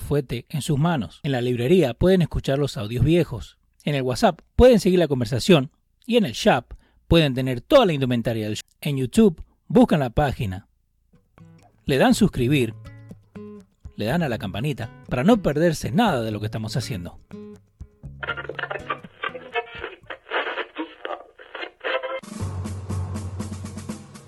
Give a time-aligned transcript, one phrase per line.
[0.00, 1.20] fuete en sus manos.
[1.22, 3.56] En la librería pueden escuchar los audios viejos.
[3.84, 5.70] En el WhatsApp pueden seguir la conversación.
[6.04, 6.74] Y en el shop
[7.06, 8.64] pueden tener toda la indumentaria del show.
[8.80, 10.66] En YouTube buscan la página.
[11.84, 12.74] Le dan suscribir.
[13.94, 17.20] Le dan a la campanita para no perderse nada de lo que estamos haciendo.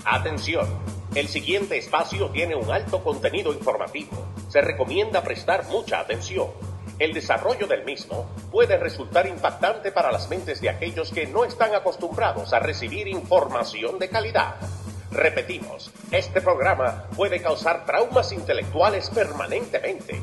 [0.04, 0.66] Atención,
[1.16, 4.37] el siguiente espacio tiene un alto contenido informativo.
[4.48, 6.48] Se recomienda prestar mucha atención.
[6.98, 11.74] El desarrollo del mismo puede resultar impactante para las mentes de aquellos que no están
[11.74, 14.56] acostumbrados a recibir información de calidad.
[15.10, 20.22] Repetimos, este programa puede causar traumas intelectuales permanentemente.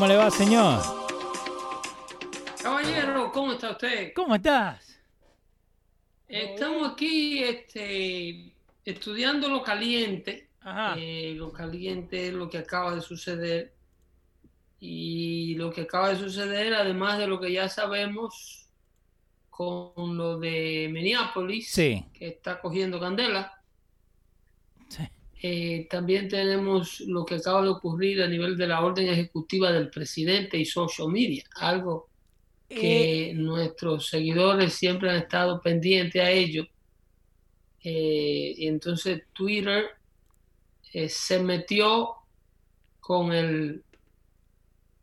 [0.00, 0.80] ¿Cómo le va, señor?
[2.62, 4.14] Caballero, ¿cómo está usted?
[4.16, 4.98] ¿Cómo estás?
[6.26, 10.48] Estamos aquí este, estudiando lo caliente.
[10.62, 10.94] Ajá.
[10.96, 13.74] Eh, lo caliente es lo que acaba de suceder.
[14.78, 18.70] Y lo que acaba de suceder, además de lo que ya sabemos
[19.50, 22.06] con lo de Minneapolis, Sí.
[22.14, 23.59] que está cogiendo candela.
[25.42, 29.88] Eh, también tenemos lo que acaba de ocurrir a nivel de la orden ejecutiva del
[29.88, 32.08] presidente y social media, algo
[32.68, 36.66] que nuestros seguidores siempre han estado pendientes a ello.
[37.82, 39.86] Eh, y entonces Twitter
[40.92, 42.16] eh, se metió
[43.00, 43.82] con el,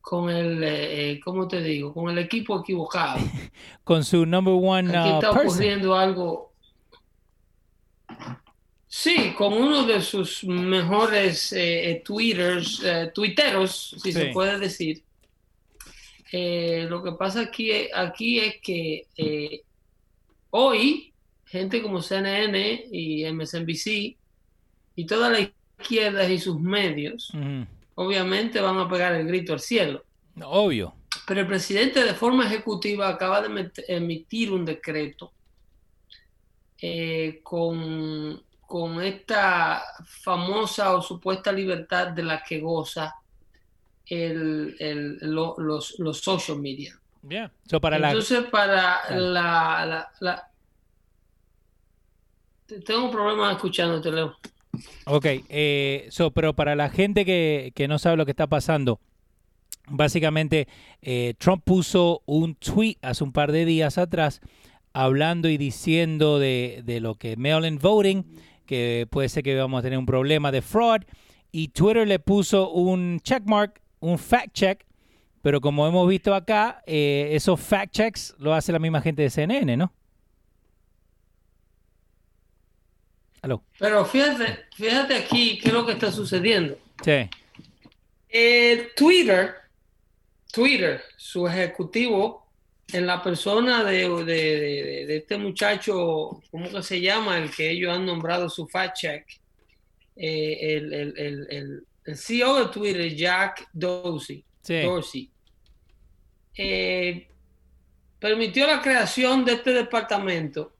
[0.01, 1.93] con el, eh, eh, ¿cómo te digo?
[1.93, 3.19] Con el equipo equivocado.
[3.83, 5.47] Con su number one Aquí uh, está person.
[5.47, 6.53] ocurriendo algo.
[8.99, 15.03] Sí, con uno de sus mejores eh, eh, twitters, eh, tuiteros, si se puede decir.
[16.31, 19.61] Eh, lo que pasa aquí, aquí es que eh,
[20.49, 21.13] hoy,
[21.45, 24.17] gente como CNN y MSNBC
[24.95, 25.41] y toda la
[25.77, 27.31] izquierda y sus medios,
[27.93, 30.03] obviamente van a pegar el grito al cielo.
[30.43, 30.95] Obvio.
[31.27, 35.33] Pero el presidente de forma ejecutiva acaba de emitir un decreto
[36.81, 43.15] eh, con, con esta famosa o supuesta libertad de la que goza
[44.05, 46.99] el- el- lo- los, los social media.
[47.27, 47.51] Yeah.
[47.65, 50.51] So para la Entonces, para la, la- la-
[52.65, 54.35] Te- Tengo un problema escuchándote, Leo.
[55.05, 58.99] Ok, eh, so, pero para la gente que, que no sabe lo que está pasando,
[59.87, 60.67] básicamente
[61.01, 64.41] eh, Trump puso un tweet hace un par de días atrás
[64.93, 68.23] hablando y diciendo de, de lo que mail-in voting,
[68.67, 71.01] que puede ser que vamos a tener un problema de fraud,
[71.51, 74.85] y Twitter le puso un checkmark, un fact check,
[75.41, 79.29] pero como hemos visto acá, eh, esos fact checks lo hace la misma gente de
[79.29, 79.91] CNN, ¿no?
[83.79, 86.77] Pero fíjate, fíjate aquí qué es lo que está sucediendo.
[87.03, 87.29] Sí.
[88.29, 89.55] Eh, Twitter,
[90.51, 92.46] Twitter, su ejecutivo,
[92.93, 97.37] en la persona de, de- de- de este muchacho, ¿cómo que se llama?
[97.37, 99.25] El que ellos han nombrado su fact check.
[100.15, 104.79] Eh, el, el- el- el- el CEO de Twitter, Jack Dorsey, Sí.
[104.81, 105.29] Dorsey
[106.55, 107.27] eh,
[108.19, 110.73] permitió la creación de este departamento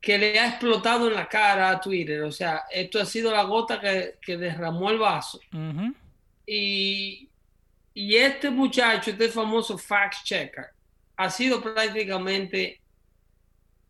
[0.00, 2.22] que le ha explotado en la cara a Twitter.
[2.22, 5.40] O sea, esto ha sido la gota que, que derramó el vaso.
[6.46, 7.27] Y,
[8.00, 10.66] y este muchacho, este famoso fact checker,
[11.16, 12.80] ha sido prácticamente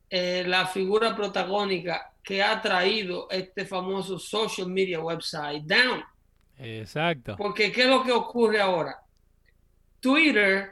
[0.08, 6.02] eh, la figura protagónica que ha traído este famoso social media website down.
[6.56, 7.36] Exacto.
[7.36, 8.98] Porque ¿qué es lo que ocurre ahora?
[10.00, 10.70] Twitter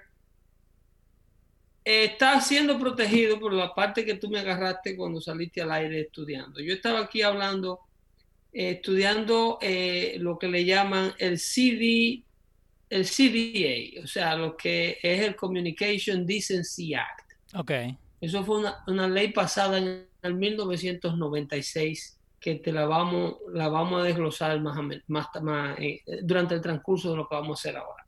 [1.84, 6.58] está siendo protegido por la parte que tú me agarraste cuando saliste al aire estudiando.
[6.60, 7.80] Yo estaba aquí hablando,
[8.50, 12.22] eh, estudiando eh, lo que le llaman el CD,
[12.88, 17.32] el CDA, o sea, lo que es el Communication Decency Act.
[17.54, 17.72] Ok.
[18.20, 24.00] Eso fue una, una ley pasada en el 1996 que te la vamos, la vamos
[24.00, 28.04] a desglosar más, eh, durante el transcurso de lo que vamos a hacer ahora.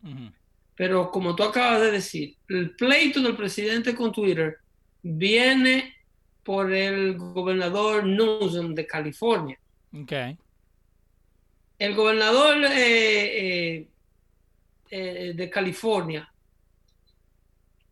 [0.77, 4.59] Pero como tú acabas de decir, el pleito del presidente con Twitter
[5.03, 5.97] viene
[6.45, 9.59] por el gobernador Newsom de California.
[10.05, 10.39] Okay.
[11.79, 13.89] El gobernador eh, eh,
[14.91, 16.31] eh, de California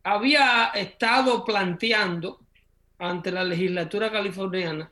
[0.03, 2.41] había estado planteando
[2.99, 4.91] ante la legislatura californiana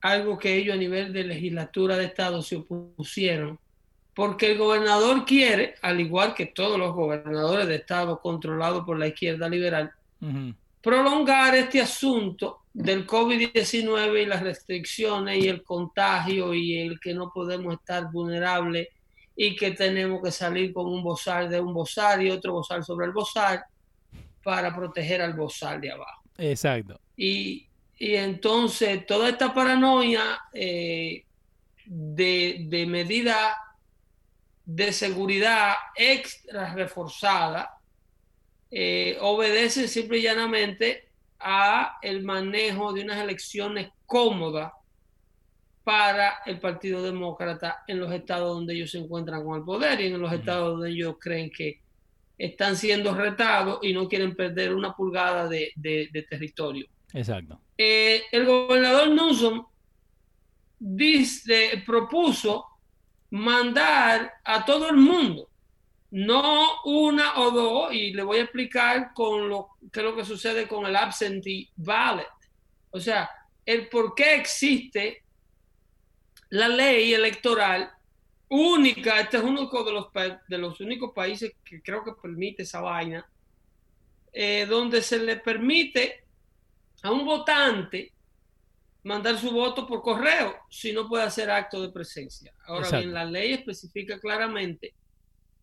[0.00, 3.58] algo que ellos a nivel de legislatura de Estado se opusieron,
[4.14, 9.08] porque el gobernador quiere, al igual que todos los gobernadores de Estado controlados por la
[9.08, 9.92] izquierda liberal,
[10.80, 17.30] prolongar este asunto del COVID-19 y las restricciones y el contagio y el que no
[17.32, 18.88] podemos estar vulnerables
[19.42, 23.06] y que tenemos que salir con un bozal de un bozal y otro bozal sobre
[23.06, 23.64] el bozal
[24.44, 26.22] para proteger al bozal de abajo.
[26.36, 27.00] Exacto.
[27.16, 27.66] Y,
[27.98, 31.24] entonces toda esta paranoia eh,
[31.86, 33.56] de, de medida
[34.66, 37.78] de seguridad extra reforzada
[38.70, 41.08] eh, obedece simple y llanamente
[41.38, 44.70] a el manejo de unas elecciones cómodas
[45.90, 50.06] para el Partido Demócrata en los estados donde ellos se encuentran con el poder y
[50.06, 51.80] en los estados donde ellos creen que
[52.38, 55.72] están siendo retados y no quieren perder una pulgada de,
[56.30, 56.86] territorio.
[57.12, 57.60] Exacto.
[57.76, 59.66] Eh, el gobernador Newsom
[60.78, 62.66] dice, propuso
[63.30, 65.48] mandar a todo el mundo,
[66.12, 70.24] no una o dos, y le voy a explicar con lo que es lo que
[70.24, 72.28] sucede con el absentee ballot.
[72.90, 73.28] O sea,
[73.66, 75.24] el por qué existe
[76.50, 77.90] la ley electoral
[78.48, 80.06] única, este es uno de los,
[80.48, 83.28] de los únicos países que creo que permite esa vaina,
[84.32, 86.24] eh, donde se le permite
[87.02, 88.12] a un votante
[89.04, 92.52] mandar su voto por correo si no puede hacer acto de presencia.
[92.66, 94.94] Ahora bien, la ley especifica claramente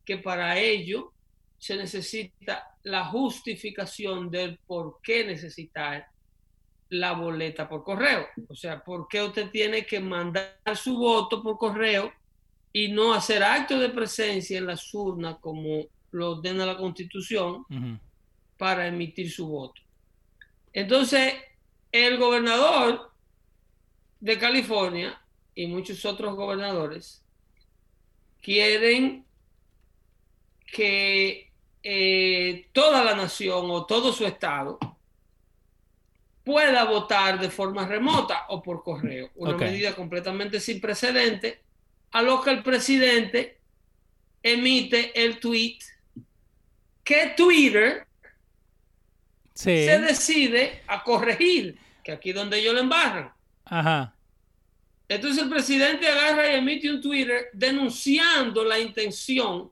[0.04, 1.13] que para ello
[1.57, 6.07] se necesita la justificación del por qué necesitar
[6.89, 8.28] la boleta por correo.
[8.48, 12.12] O sea, por qué usted tiene que mandar su voto por correo
[12.74, 17.66] y no hacer acto de presencia en las urnas como lo ordena la Constitución
[18.57, 19.81] para emitir su voto.
[20.74, 21.34] Entonces,
[21.92, 23.12] el gobernador
[24.19, 25.19] de California
[25.56, 27.24] y muchos otros gobernadores
[28.42, 29.25] quieren
[30.72, 31.51] que
[31.83, 34.78] eh, toda la nación o todo su estado
[36.47, 39.29] pueda votar de forma remota o por correo.
[39.35, 41.59] Una medida completamente sin precedente
[42.11, 43.57] a lo que el presidente
[44.41, 45.79] emite el tweet
[47.03, 48.07] que Twitter
[49.53, 53.29] se decide a corregir, que aquí donde ellos lo embarran.
[53.65, 54.15] Ajá.
[55.09, 59.69] Entonces el presidente agarra y emite un Twitter denunciando la intención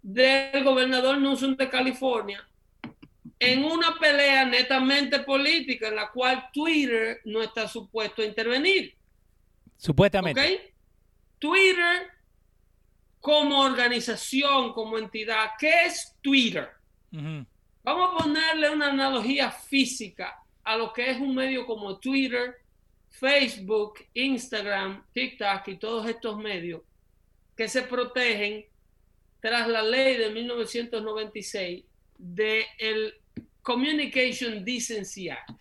[0.00, 2.49] del gobernador Newsom de California
[3.40, 8.94] en una pelea netamente política en la cual Twitter no está supuesto a intervenir.
[9.78, 10.74] Supuestamente.
[11.38, 12.10] Twitter
[13.18, 16.68] como organización, como entidad, ¿qué es Twitter?
[17.10, 22.56] Vamos a ponerle una analogía física a lo que es un medio como Twitter,
[23.08, 26.82] Facebook, Instagram, TikTok y todos estos medios
[27.56, 28.66] que se protegen
[29.40, 31.84] tras la ley de 1996
[32.18, 33.19] de el
[33.70, 35.52] Communication Decency Act.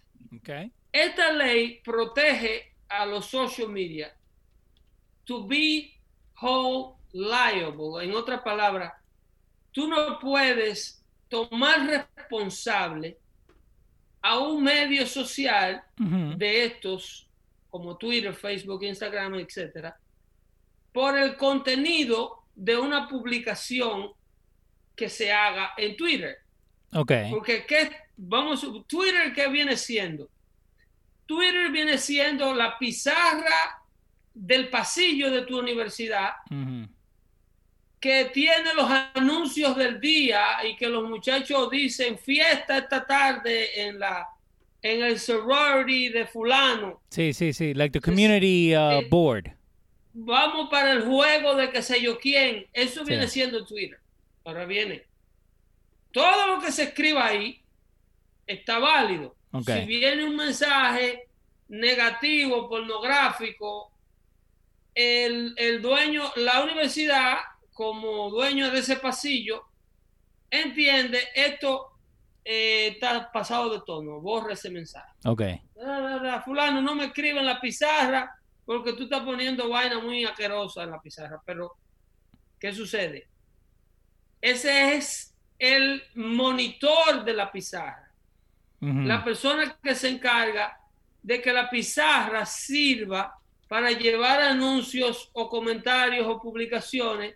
[0.92, 4.12] Esta ley protege a los social media
[5.26, 5.94] to be
[6.42, 8.04] hold liable.
[8.04, 8.94] En otras palabras,
[9.72, 13.20] tú no puedes tomar responsable
[14.24, 17.28] a un medio social de estos,
[17.70, 19.96] como Twitter, Facebook, Instagram, etcétera,
[20.92, 24.10] por el contenido de una publicación
[24.96, 26.49] que se haga en Twitter.
[26.94, 27.12] Ok.
[27.32, 30.30] Porque ¿qué, vamos, Twitter, ¿qué viene siendo?
[31.26, 33.84] Twitter viene siendo la pizarra
[34.34, 36.32] del pasillo de tu universidad
[38.00, 44.00] que tiene los anuncios del día y que los muchachos dicen fiesta esta tarde en
[44.00, 44.28] la
[44.82, 47.02] en el sorority de fulano.
[47.10, 49.52] Sí, sí, sí, like the community uh, eh, board.
[50.14, 52.66] Vamos para el juego de que sé yo quién.
[52.72, 54.00] Eso viene siendo Twitter.
[54.46, 55.04] Ahora viene.
[56.12, 57.62] Todo lo que se escriba ahí
[58.46, 59.36] está válido.
[59.66, 61.28] Si viene un mensaje
[61.70, 63.92] negativo, pornográfico,
[64.94, 67.38] el, dueño, la universidad,
[67.74, 69.66] como dueño de ese pasillo,
[70.50, 71.92] entiende esto
[72.44, 75.14] eh, está pasado de tono, borra ese mensaje.
[75.26, 75.44] Ok.
[76.44, 78.36] fulano, no me escribe en la pizarra
[78.66, 81.42] porque tú estás poniendo vaina muy aquerosa en la pizarra.
[81.46, 81.78] Pero,
[82.60, 83.30] ¿qué sucede?
[84.42, 85.29] ese es
[85.60, 88.10] el monitor de la pizarra.
[88.82, 90.80] La persona que se encarga
[91.22, 93.38] de que la pizarra sirva
[93.68, 97.36] para llevar anuncios o comentarios o publicaciones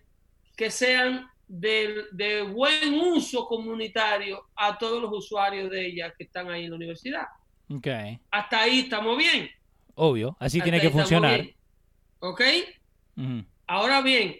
[0.55, 6.63] que sean de, buen uso comunitario a todos los usuarios de ella que están ahí
[6.63, 7.27] en la universidad.
[7.69, 8.19] Okay.
[8.31, 9.49] Hasta ahí estamos bien.
[9.95, 11.45] Obvio, así tiene que funcionar.
[12.19, 12.41] ¿Ok?
[13.67, 14.37] Ahora bien,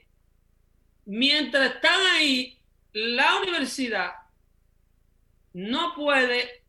[1.05, 2.57] mientras están ahí,
[2.93, 4.11] la universidad
[5.53, 6.63] no puede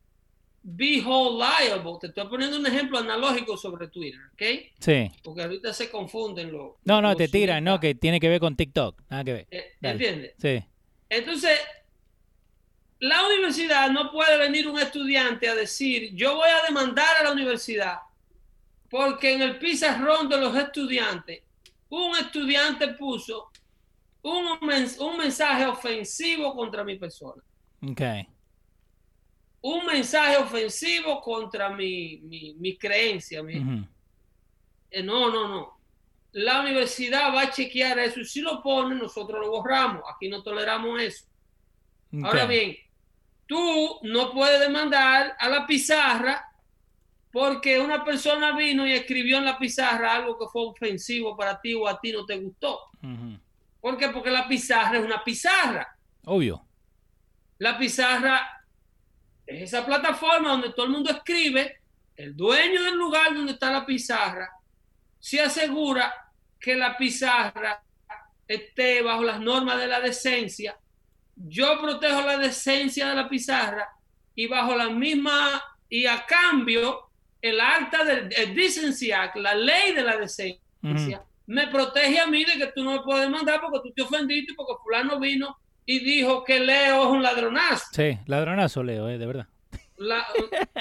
[0.63, 1.99] be hold liable.
[2.01, 4.43] Te estoy poniendo un ejemplo analógico sobre Twitter, ¿ok?
[4.79, 5.11] Sí.
[5.23, 6.73] Porque ahorita se confunden los.
[6.85, 9.03] No, no, te tiran, no, que tiene que ver con TikTok.
[9.11, 9.47] Nada que ver.
[9.51, 10.35] Eh, ¿Entiendes?
[10.39, 10.65] Sí.
[11.09, 11.61] Entonces,
[13.01, 17.33] la universidad no puede venir un estudiante a decir, yo voy a demandar a la
[17.33, 17.99] universidad
[18.89, 21.43] porque en el pizarrón de los estudiantes,
[21.89, 23.51] un estudiante puso
[24.25, 24.59] un,
[25.01, 27.43] un mensaje ofensivo contra mi persona.
[27.91, 28.29] Okay
[29.65, 32.19] un mensaje ofensivo contra mi,
[32.59, 33.43] mi, creencia.
[34.91, 35.81] Eh, no, no, no.
[36.33, 40.03] La universidad va a chequear eso y si lo pone, nosotros lo borramos.
[40.15, 41.25] Aquí no toleramos eso.
[42.23, 42.77] Ahora bien,
[43.47, 46.45] tú no puedes demandar a la pizarra
[47.33, 51.73] porque una persona vino y escribió en la pizarra algo que fue ofensivo para ti
[51.73, 52.81] o a ti no te gustó.
[53.85, 54.09] ¿Por qué?
[54.09, 55.95] Porque la pizarra es una pizarra.
[56.25, 56.67] Obvio.
[57.59, 58.65] La pizarra
[59.45, 61.83] es esa plataforma donde todo el mundo escribe,
[62.17, 64.49] el dueño del lugar donde está la pizarra
[65.21, 66.15] se asegura
[66.59, 67.85] que la pizarra
[68.49, 70.79] esté bajo las normas de la decencia.
[71.37, 73.87] Yo protejo la decencia de la pizarra
[74.35, 80.03] y bajo la misma y a cambio el acta del Decency Act, la ley de
[80.03, 83.95] la decencia, me protege a mí de que tú no me puedes mandar porque tú
[83.95, 87.87] te ofendiste porque fulano vino y dijo que Leo es un ladronazo.
[87.93, 89.47] Sí, ladronazo Leo, eh, de verdad.
[89.97, 90.27] La,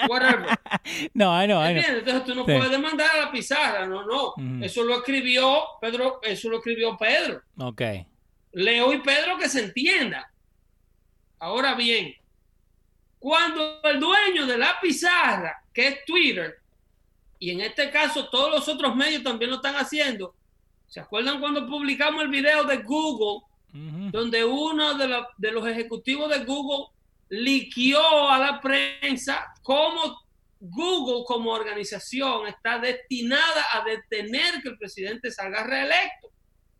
[0.09, 0.47] whatever.
[1.13, 1.97] no, I know, I know.
[1.97, 4.33] Entonces tú no puedes demandar a la pizarra, no, no.
[4.63, 7.41] Eso lo escribió Pedro, eso lo escribió Pedro.
[7.57, 7.81] Ok.
[8.53, 10.31] Leo y Pedro que se entienda.
[11.39, 12.15] Ahora bien,
[13.19, 16.59] cuando el dueño de la pizarra, que es Twitter,
[17.39, 20.33] y en este caso todos los otros medios también lo están haciendo,
[20.93, 23.41] ¿se acuerdan cuando publicamos el video de Google
[23.73, 26.89] donde uno de, los ejecutivos de Google
[27.29, 30.21] liquió a la prensa cómo
[30.59, 36.29] Google como organización está destinada a detener que el presidente salga reelecto.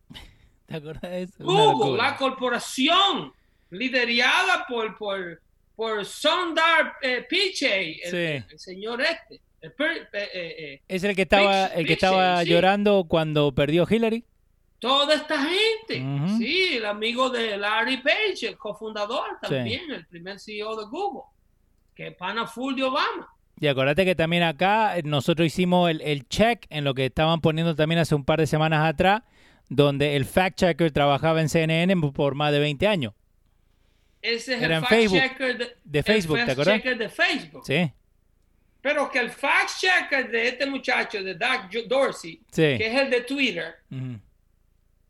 [0.68, 1.44] ¿Te acuerdas de eso?
[1.44, 3.34] Google, la corporación
[3.72, 5.42] liderada por, por,
[5.76, 9.42] por Sundar eh, Pichai, el, señor este.
[9.64, 14.26] Eh, eh, ¿Es el que estaba, el que estaba llorando cuando perdió Hillary?
[14.80, 16.06] Toda esta gente,
[16.38, 21.22] sí, el amigo de Larry Page, el cofundador también, el primer CEO de Google,
[21.96, 23.30] que pana full de Obama.
[23.62, 27.76] Y acuérdate que también acá eh, nosotros hicimos el, check en lo que estaban poniendo
[27.76, 29.22] también hace un par de semanas atrás,
[29.70, 33.14] donde el fact checker trabajaba en CNN por más de 20 años.
[34.22, 36.76] Ese es el fact checker de, Facebook, ¿te acuerdas?
[36.76, 37.64] checker de Facebook.
[37.66, 37.90] Sí.
[38.84, 42.42] Pero que el fact checker de este muchacho, de Doug Dorsey,
[42.78, 43.76] que es el de Twitter,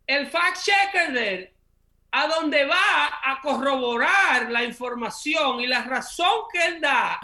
[0.06, 1.50] el fact checker de él,
[2.12, 7.18] a donde va a corroborar la información y la razón que él da,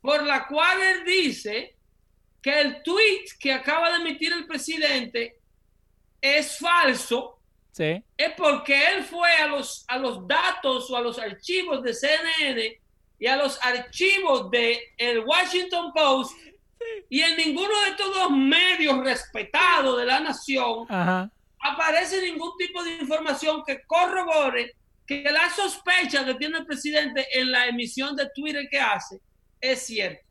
[0.00, 1.76] por la cual él dice
[2.40, 5.40] que el tweet que acaba de emitir el presidente
[6.22, 7.38] es falso,
[8.16, 12.80] es porque él fue a los, a los datos o a los archivos de CNN
[13.20, 16.36] y a los archivos de el Washington Post
[17.08, 20.86] y en ninguno de estos dos medios respetados de la nación
[21.60, 24.74] aparece ningún tipo de información que corrobore
[25.06, 29.20] que la sospecha que tiene el presidente en la emisión de Twitter que hace
[29.60, 30.24] es cierta.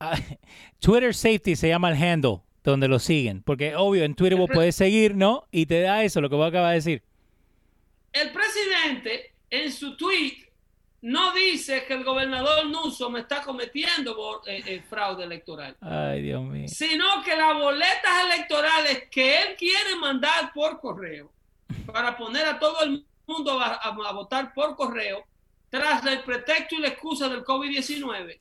[0.00, 0.18] Ah,
[0.80, 4.76] Twitter Safety se llama el handle donde lo siguen, porque obvio en Twitter vos puedes
[4.76, 5.46] seguir, ¿no?
[5.50, 7.02] Y te da eso, lo que vos acabas de decir.
[8.12, 10.49] El presidente en su tweet
[11.02, 15.76] no dice que el gobernador Newsom está cometiendo eh, eh, fraude electoral.
[15.80, 16.68] Ay, Dios mío.
[16.68, 21.32] Sino que las boletas electorales que él quiere mandar por correo
[21.86, 25.24] para poner a todo el mundo a, votar por correo
[25.70, 28.38] tras el pretexto y la excusa del COVID-19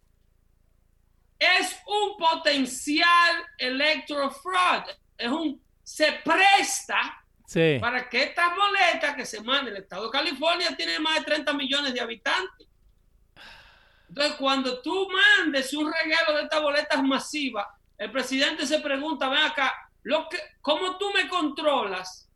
[1.37, 4.83] es un potencial electoral fraud.
[5.17, 7.23] Es un se presta
[7.79, 11.53] para que estas boletas que se manden, el estado de California tiene más de 30
[11.53, 12.67] millones de habitantes.
[14.07, 19.39] Entonces, cuando tú mandes un regalo de estas boletas masivas, el presidente se pregunta, ven
[19.39, 22.29] acá, lo que, ¿cómo tú me controlas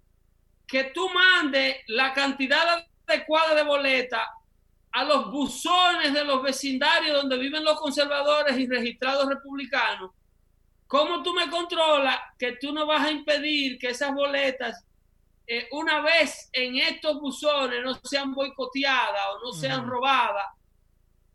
[0.68, 4.28] que tú mandes la cantidad adecuada de boleta
[4.94, 10.12] a los buzones de los vecindarios donde viven los conservadores y registrados republicanos,
[10.88, 14.86] ¿cómo tú me controlas que tú no vas a impedir que esas boletas,
[15.48, 20.48] eh, una vez en estos buzones, no sean boicoteadas o no sean robadas?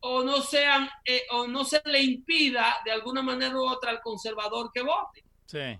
[0.01, 4.01] o no sean eh, o no se le impida de alguna manera u otra al
[4.01, 5.25] conservador que vote.
[5.47, 5.79] Sí.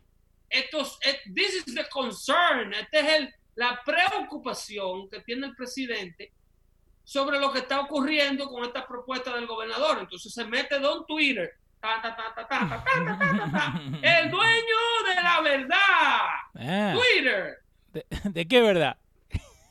[0.51, 6.33] Estos, eh, this is the concern, esta es el, la preocupación que tiene el presidente
[7.05, 9.99] sobre lo que está ocurriendo con esta propuesta del gobernador.
[10.01, 11.53] Entonces se mete Don Twitter,
[14.03, 16.29] el dueño de la verdad,
[16.61, 17.59] Ah, Twitter,
[18.11, 18.97] ¿de, de qué verdad?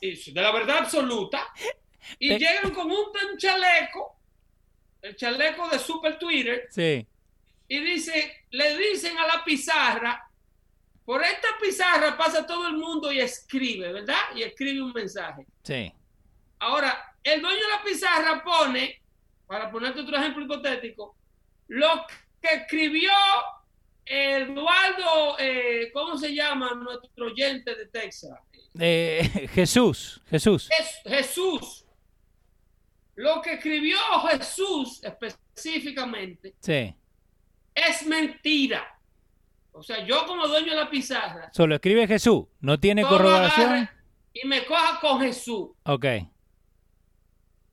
[0.01, 1.47] de la verdad absoluta,
[2.19, 2.97] y llegan con un,
[3.31, 4.15] un chaleco,
[5.01, 7.05] el chaleco de Super Twitter, Sí.
[7.67, 10.23] y dice, le dicen a la pizarra,
[11.05, 14.19] por esta pizarra pasa todo el mundo y escribe, ¿verdad?
[14.35, 15.45] Y escribe un mensaje.
[15.63, 15.91] Sí.
[16.59, 19.01] Ahora, el dueño de la pizarra pone,
[19.45, 21.15] para ponerte otro ejemplo hipotético,
[21.67, 22.05] lo
[22.41, 23.11] que escribió
[24.09, 28.37] Eduardo, eh, ¿cómo se llama nuestro oyente de Texas?
[28.79, 30.69] Eh, Jesús, Jesús.
[30.79, 31.85] Es Jesús.
[33.15, 33.97] Lo que escribió
[34.29, 36.93] Jesús específicamente Sí.
[37.73, 38.85] es mentira.
[39.71, 42.45] O sea, yo como dueño de la pizarra, Solo escribe Jesús.
[42.61, 43.89] No tiene corroboración.
[44.33, 45.69] y me coja con Jesús.
[45.83, 46.05] Ok.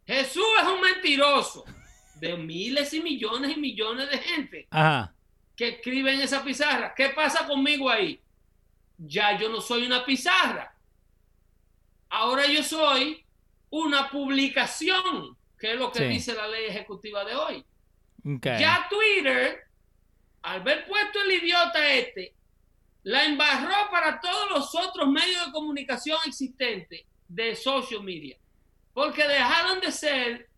[0.06, 1.64] Jesús es un mentiroso
[2.16, 5.13] de miles y millones y millones de gente Ajá.
[5.56, 6.94] Que escriben esa pizarra.
[6.94, 8.20] ¿Qué pasa conmigo ahí?
[8.98, 10.74] Ya yo no soy una pizarra.
[12.10, 13.24] Ahora yo soy
[13.70, 16.04] una publicación, que es lo que Sí.
[16.06, 17.64] dice la ley ejecutiva de hoy.
[18.42, 19.64] Ya Twitter,
[20.42, 22.34] al ver puesto el idiota este,
[23.02, 28.38] la embarró para todos los otros medios de comunicación existentes de social media.
[28.94, 30.48] Porque dejaron de ser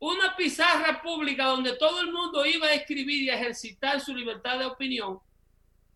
[0.00, 4.58] una pizarra pública donde todo el mundo iba a escribir y a ejercitar su libertad
[4.58, 5.20] de opinión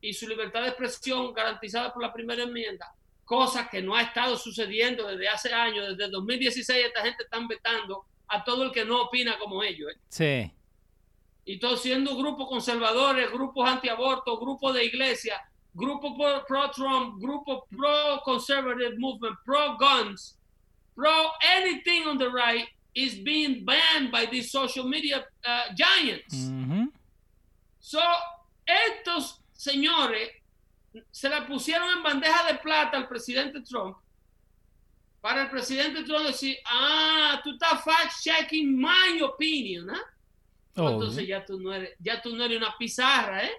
[0.01, 4.37] y su libertad de expresión garantizada por la primera enmienda, cosa que no ha estado
[4.37, 9.03] sucediendo desde hace años, desde 2016 esta gente están vetando a todo el que no
[9.03, 9.91] opina como ellos.
[9.93, 9.99] ¿eh?
[10.09, 10.53] Sí.
[11.47, 15.41] y todos siendo grupos conservadores, grupos antiaborto, grupos de iglesia,
[15.73, 20.39] grupos pro- pro-Trump, grupos pro-conservative movement, pro-guns,
[20.95, 26.35] pro-anything on the right is being banned by these social media uh, giants.
[26.35, 26.89] Ujú.
[27.81, 28.01] So,
[28.67, 30.31] estos señores
[31.11, 33.97] se la pusieron en bandeja de plata al presidente Trump
[35.21, 40.01] para el presidente Trump decir, ah, tú estás fact-checking my opinion, ¿ah?
[40.77, 43.53] Oh, Entonces ya tú no eres, ya tú no eres una pizarra, ¿eh?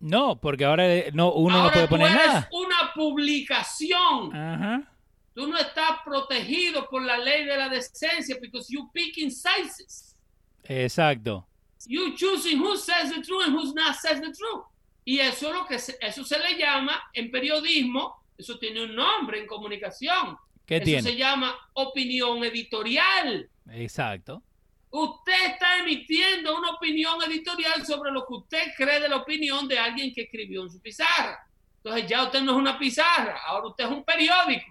[0.00, 2.48] No, porque ahora eh, no, uno Ahora no puede tú poner eres nada.
[2.52, 4.34] una publicación.
[4.34, 4.92] Ajá.
[5.34, 10.16] Tú no estás protegido por la ley de la decencia because you picking sizes.
[10.64, 11.46] Exacto.
[11.86, 14.64] You choosing who says the truth and who not says the truth.
[15.04, 18.94] Y eso es lo que se, eso se le llama en periodismo, eso tiene un
[18.94, 20.36] nombre en comunicación.
[20.66, 21.02] ¿Qué eso tiene?
[21.02, 23.48] se llama opinión editorial.
[23.72, 24.42] Exacto.
[24.90, 29.78] Usted está emitiendo una opinión editorial sobre lo que usted cree de la opinión de
[29.78, 31.46] alguien que escribió en su pizarra.
[31.82, 34.69] Entonces ya usted no es una pizarra, ahora usted es un periódico,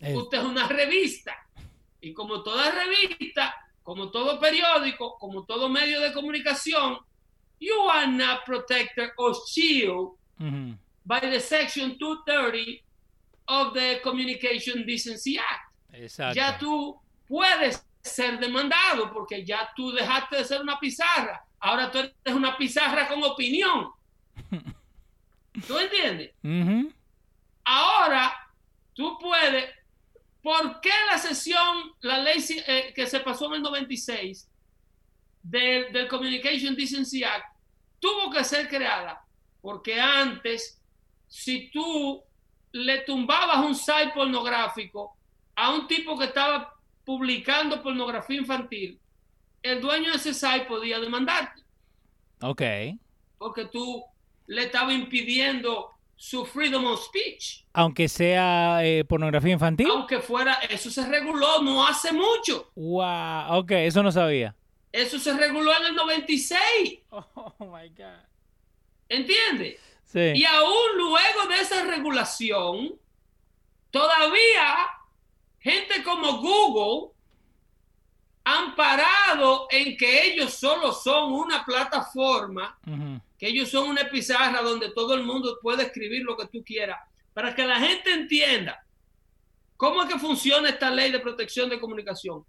[0.00, 1.36] Eh, usted es una revista.
[2.00, 6.98] Y como toda revista, como todo periódico, como todo medio de comunicación,
[7.58, 10.76] you are not protected or shield ujú.
[11.04, 12.82] by the section 230
[13.48, 15.70] of the Communication Decency Act.
[15.92, 16.34] Exacto.
[16.34, 21.44] ya tú puedes ser demandado porque ya tú dejaste de ser una pizarra.
[21.58, 23.90] Ahora tú eres una pizarra con opinión.
[25.66, 26.32] ¿Tú entiendes?
[27.64, 28.32] Ahora
[28.94, 29.68] tú puedes.
[30.42, 34.48] ¿Por qué la sesión, la ley eh, que se pasó en el 96
[35.42, 37.44] del, del Communication Decency Act
[37.98, 39.22] tuvo que ser creada?
[39.60, 40.80] Porque antes,
[41.28, 42.22] si tú
[42.72, 45.16] le tumbabas un site pornográfico
[45.56, 46.74] a un tipo que estaba
[47.04, 48.98] publicando pornografía infantil,
[49.62, 51.62] el dueño de ese site podía demandarte
[52.40, 52.62] Ok.
[53.36, 54.02] porque tú
[54.46, 57.64] le estabas impidiendo su freedom of speech.
[57.72, 59.88] Aunque sea eh, pornografía infantil.
[59.90, 62.70] Aunque fuera, eso se reguló no hace mucho.
[62.74, 63.56] Wow.
[63.60, 64.54] Ok, eso no sabía.
[64.92, 66.58] Eso se reguló en el 96.
[67.10, 68.20] Oh my God.
[69.08, 69.80] ¿Entiendes?
[70.04, 70.32] Sí.
[70.34, 73.00] Y aún luego de esa regulación,
[73.90, 74.76] todavía
[75.58, 77.12] gente como Google
[78.44, 83.20] han parado en que ellos solo son una plataforma, Ujú.
[83.40, 87.00] Que ellos son una pizarra donde todo el mundo puede escribir lo que tú quieras,
[87.34, 88.84] para que la gente entienda
[89.80, 92.44] ¿Cómo es que funciona esta ley de protección de comunicación?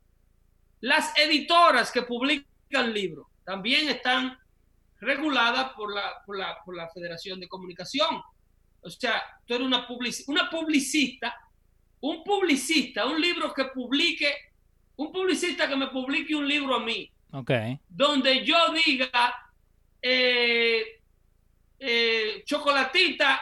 [0.82, 4.38] Las editoras que publican libros también están
[5.00, 8.22] reguladas por la, por la, por la Federación de Comunicación.
[8.82, 9.88] O sea, tú eres una,
[10.28, 11.34] una publicista,
[12.02, 14.28] un publicista, un libro que publique,
[14.98, 17.10] un publicista que me publique un libro a mí.
[17.32, 17.80] Okay.
[17.88, 19.34] Donde yo diga,
[20.02, 21.02] eh,
[21.80, 23.42] eh, chocolatita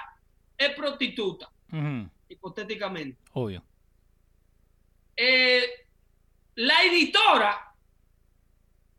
[0.57, 1.49] es prostituta,
[2.27, 3.21] hipotéticamente.
[3.33, 3.63] Obvio.
[5.15, 5.85] Eh,
[6.55, 7.73] la editora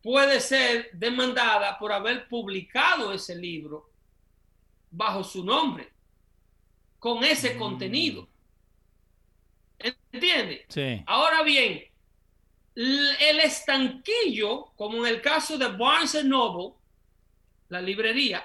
[0.02, 3.90] puede ser demandada por haber publicado ese libro
[4.90, 5.92] bajo su nombre,
[6.98, 7.58] con ese mm.
[7.58, 8.28] contenido.
[10.12, 10.66] ¿Entiende?
[10.68, 11.02] Sí.
[11.06, 11.82] Ahora bien,
[12.74, 16.74] el estanquillo, como en el caso de Barnes Noble,
[17.70, 18.44] la librería,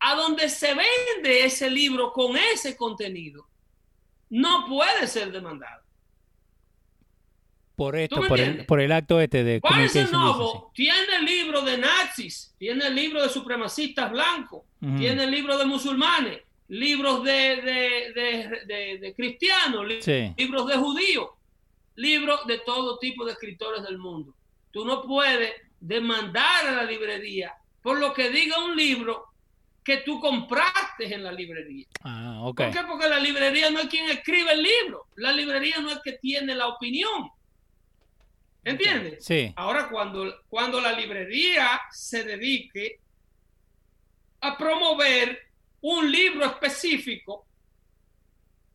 [0.00, 3.46] a donde se vende ese libro con ese contenido,
[4.30, 5.82] no puede ser demandado.
[7.74, 9.60] Por esto, por el, por el, acto este de...
[10.10, 15.56] Noble tiene el libro de nazis, tiene el libro de supremacistas blancos, tiene el libro
[15.56, 18.10] de musulmanes, libros de,
[19.00, 21.30] de, cristianos, libros de judíos,
[21.94, 24.34] libros de todo tipo de escritores del mundo.
[24.72, 27.54] Tú no puedes demandar a la librería
[27.88, 29.32] por lo que diga un libro
[29.82, 31.86] que tú compraste en la librería.
[32.04, 32.80] Ah, ¿Por qué?
[32.86, 36.54] Porque la librería no es quien escribe el libro, la librería no es que tiene
[36.54, 37.30] la opinión.
[38.62, 39.24] ¿Entiendes?
[39.24, 39.54] Sí.
[39.56, 43.00] Ahora, cuando, cuando la librería se dedique
[44.42, 45.48] a promover
[45.80, 47.46] un libro específico,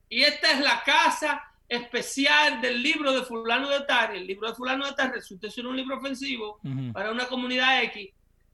[0.10, 4.56] y esta es la casa especial del libro de fulano de tal, el libro de
[4.56, 6.60] fulano de tal resulta ser un libro ofensivo
[6.92, 8.12] para una comunidad X,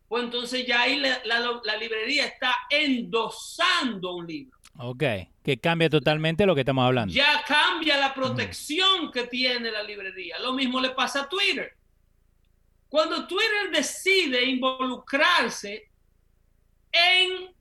[0.09, 4.57] pues entonces ya ahí la, la, librería está endosando un libro.
[4.79, 5.03] Ok,
[5.43, 7.13] que cambia totalmente lo que estamos hablando.
[7.13, 10.39] Ya cambia la protección que tiene la librería.
[10.39, 11.77] Lo mismo le pasa a Twitter.
[12.87, 15.91] Cuando Twitter decide involucrarse
[16.91, 17.53] en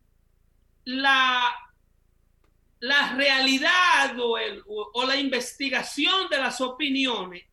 [0.85, 1.55] la,
[2.81, 7.45] la realidad o, el, o, la investigación de las opiniones,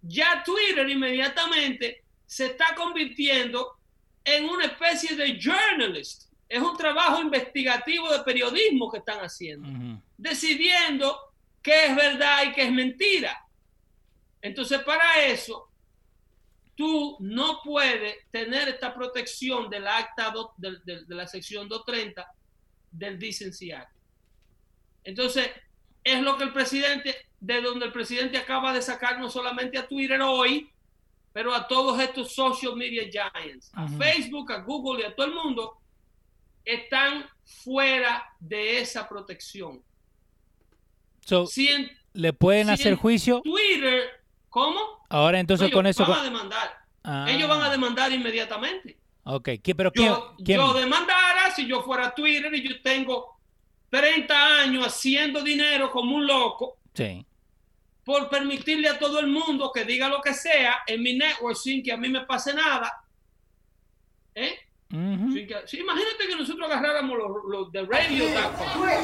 [0.00, 3.73] ya Twitter inmediatamente se está convirtiendo
[4.24, 6.32] en una especie de journalist.
[6.48, 9.68] Es un trabajo investigativo de periodismo que están haciendo,
[10.16, 11.18] decidiendo
[11.62, 13.44] qué es verdad y qué es mentira.
[14.40, 15.70] Entonces, para eso,
[16.74, 22.26] tú no puedes tener esta protección del acta de, la sección 230
[22.90, 23.90] del Decency Act.
[25.04, 25.50] Entonces,
[26.02, 29.88] es lo que el presidente, de donde el presidente acaba de sacar no solamente a
[29.88, 30.70] Twitter hoy,
[31.34, 35.34] pero a todos estos social media giants, a Facebook, a Google y a todo el
[35.34, 35.78] mundo,
[36.64, 39.82] están fuera de esa protección.
[42.12, 43.42] ¿Le pueden hacer juicio?
[43.42, 45.04] Twitter ¿Cómo?
[45.08, 46.06] Ahora entonces con eso...
[46.06, 46.70] Van a demandar.
[47.02, 47.26] Ah.
[47.28, 48.96] Ellos van a demandar inmediatamente.
[49.24, 53.40] Ok, ¿Qué, pero yo, yo demandara si yo fuera Twitter y yo tengo
[53.90, 56.78] 30 años haciendo dinero como un loco.
[56.94, 57.26] Sí.
[58.04, 61.82] Por permitirle a todo el mundo que diga lo que sea en mi network sin
[61.82, 62.92] que a mí me pase nada.
[64.34, 64.58] ¿Eh?
[65.66, 68.24] sí, imagínate que nosotros agarráramos los, de radio.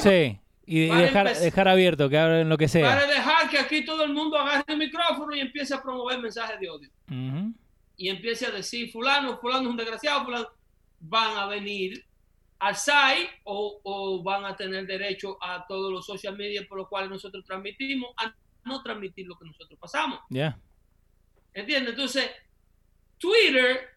[0.00, 0.38] Sí.
[0.66, 2.88] Y, dejar, dejar, abierto, que hablen lo que sea.
[2.88, 6.60] Para dejar que aquí todo el mundo agarre el micrófono y empiece a promover mensajes
[6.60, 6.90] de odio.
[7.96, 10.48] Y empiece a decir, fulano, fulano es un desgraciado, fulano.
[11.00, 12.04] Van a venir
[12.60, 17.10] al site o, van a tener derecho a todos los social media por los cuales
[17.10, 18.32] nosotros transmitimos, a
[18.70, 20.20] no transmitir lo que nosotros pasamos.
[20.30, 20.59] Ya.
[21.52, 21.90] ¿Entiendes?
[21.90, 22.30] Entonces,
[23.18, 23.90] Twitter,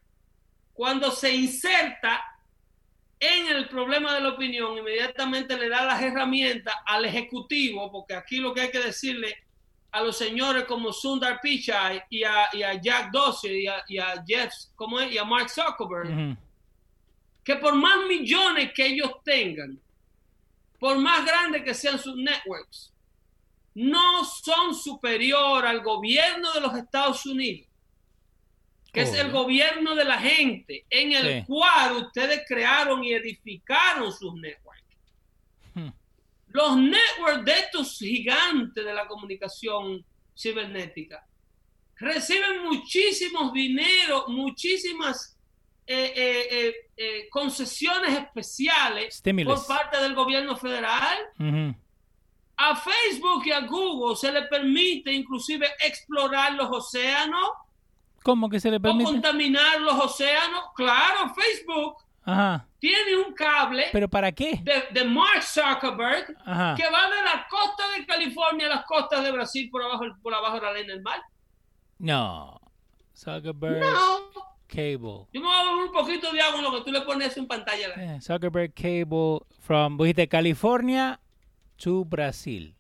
[0.74, 2.22] cuando se inserta
[3.20, 8.38] en el problema de la opinión, inmediatamente le da las herramientas al Ejecutivo, porque aquí
[8.38, 9.34] lo que hay que decirle
[9.92, 12.50] a los señores como Sundar Pichai y a,
[12.82, 16.36] Jack Dorsey y a, Jeff, como y a Mark Zuckerberg,
[17.44, 19.80] que por más millones que ellos tengan,
[20.80, 22.93] por más grandes que sean sus networks,
[23.76, 27.68] no son superior al gobierno de los Estados Unidos
[28.94, 34.36] que es el gobierno de la gente, en el cual ustedes crearon y edificaron sus
[34.36, 34.84] networks.
[35.74, 35.90] Hmm.
[36.50, 40.06] Los networks de estos gigantes de la comunicación
[40.38, 41.26] cibernética
[41.96, 45.40] reciben muchísimos dinero, muchísimas
[45.88, 51.18] eh, eh, eh, concesiones especiales por parte del gobierno federal.
[52.58, 57.50] A Facebook y a Google se le permite inclusive explorar los océanos
[58.24, 59.10] ¿Cómo que se le permite?
[59.10, 60.62] O contaminar los océanos.
[60.76, 61.98] Claro, Facebook.
[62.26, 62.66] Ajá.
[62.80, 64.62] tiene un cable ¿Pero para qué?
[64.64, 66.74] de, de Mark Zuckerberg Ajá.
[66.78, 70.34] que va de la costa de California a las costas de Brasil por abajo, por
[70.34, 71.22] abajo de la ley del mar.
[72.00, 72.62] No.
[73.16, 74.32] Zuckerberg No.
[74.68, 75.28] Cable.
[75.34, 77.46] Yo me voy a un poquito de agua en lo que tú le pones en
[77.46, 77.90] pantalla.
[77.98, 81.20] Eh, Zuckerberg Cable from, dijiste California
[81.84, 82.74] to Brasil.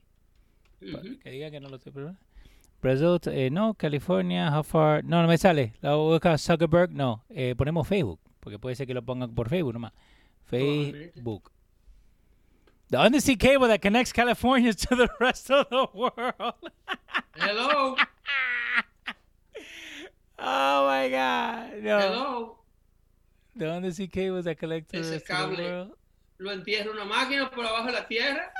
[0.81, 1.19] Ujú.
[1.19, 1.91] Que diga que no lo estoy.
[2.81, 5.03] Brasil, eh, no, California, how far?
[5.03, 5.73] No, no me sale.
[5.81, 7.23] La voy a buscar Zuckerberg, no.
[7.29, 9.91] Eh, ponemos Facebook, porque puede ser que lo pongan por Facebook nomás.
[10.45, 11.51] Facebook.
[12.89, 16.71] The undersea cable that connects California to the rest of the world.
[17.35, 17.95] Hello,
[20.39, 21.81] oh my God.
[21.81, 21.99] No.
[21.99, 22.57] hello.
[23.55, 25.63] The undersea cables that connect to the rest of the cable.
[25.63, 25.91] world.
[26.37, 28.51] Lo entierra una máquina por abajo de la tierra.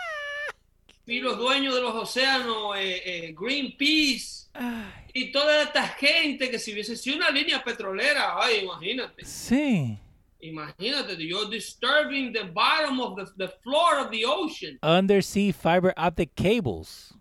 [1.06, 6.60] Y los dueños de los océanos, eh, eh, Greenpeace Ay, y toda esta gente que
[6.60, 9.26] si hubiese sido una línea petrolera, ay, imagínate.
[9.26, 10.00] sí.
[10.44, 14.78] Imagínate, you're disturbing the bottom of the, the floor of the ocean.
[14.84, 17.14] Undersea fiber optic cables.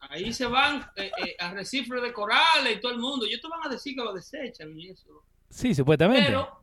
[0.00, 3.26] Ahí se van eh, eh, arrecifes de corales y todo el mundo.
[3.26, 5.22] Ellos te van a decir que lo desechan y eso.
[5.50, 6.26] Sí, supuestamente.
[6.26, 6.62] Pero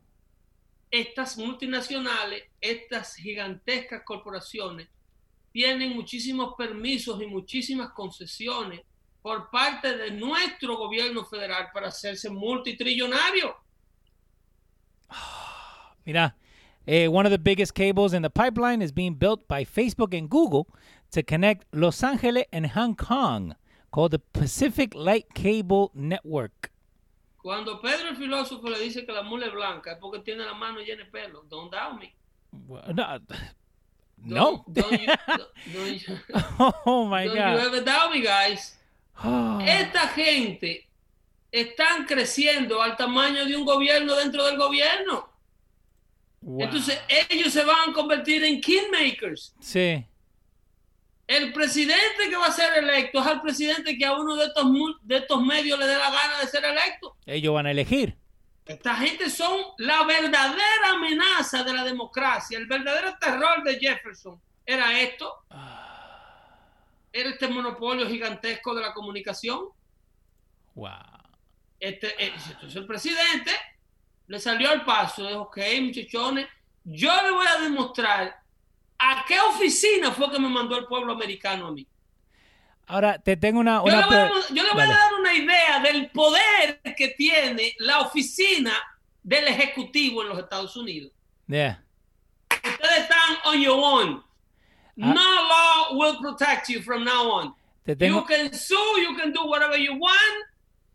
[0.90, 4.88] estas multinacionales, estas gigantescas corporaciones,
[5.54, 8.80] tienen muchísimos permisos y muchísimas concesiones
[9.22, 13.54] por parte de nuestro gobierno federal para hacerse multitrillonarios.
[16.04, 16.34] Mira,
[16.88, 20.28] eh, one of the biggest cables in the pipeline is being built by Facebook and
[20.28, 20.66] Google
[21.12, 23.54] to connect Los Angeles and Hong Kong,
[23.92, 26.72] called the Pacific Light Cable Network.
[27.40, 30.54] Cuando Pedro el filósofo le dice que la mula es blanca es porque tiene la
[30.54, 31.44] mano llena de pelo.
[31.48, 32.12] Don't doubt me.
[32.66, 33.20] Well, No.
[34.24, 34.64] No.
[34.68, 36.16] Don't, don't you, don't, don't you,
[36.86, 37.66] oh my don't you God.
[37.66, 38.78] ever doubt me, guys.
[39.22, 40.88] Oh, Esta gente
[41.52, 45.28] están creciendo al tamaño de un gobierno dentro del gobierno.
[46.40, 46.62] wow.
[46.62, 46.98] Entonces
[47.30, 49.54] ellos se van a convertir en kingmakers.
[49.60, 50.04] Sí.
[51.26, 54.66] El presidente que va a ser electo es al presidente que a uno de estos,
[55.02, 57.16] de estos medios le dé la gana de ser electo.
[57.24, 58.16] Ellos van a elegir.
[58.64, 62.56] Esta gente son la verdadera amenaza de la democracia.
[62.56, 65.44] El verdadero terror de Jefferson era esto.
[67.12, 69.68] Era este monopolio gigantesco de la comunicación.
[70.74, 70.90] Wow.
[71.78, 73.50] Este, eh, entonces el presidente
[74.26, 75.26] le salió al paso.
[75.28, 76.48] Dijo, ok, muchachones,
[76.84, 78.34] yo le voy a demostrar
[78.98, 81.86] a qué oficina fue que me mandó el pueblo americano a mí.
[82.86, 83.82] Ahora te tengo una.
[83.84, 84.92] Yo le voy, a, yo le voy a Dale.
[84.94, 88.72] dar una idea del poder que tiene la oficina
[89.22, 91.12] del Ejecutivo en los Estados Unidos.
[91.46, 91.78] Yeah.
[92.50, 94.22] Ustedes están on your own.
[95.02, 95.12] Ah.
[95.12, 97.54] No law will protect you from now on.
[97.84, 98.20] Te tengo.
[98.20, 100.44] You can sue, you can do whatever you want.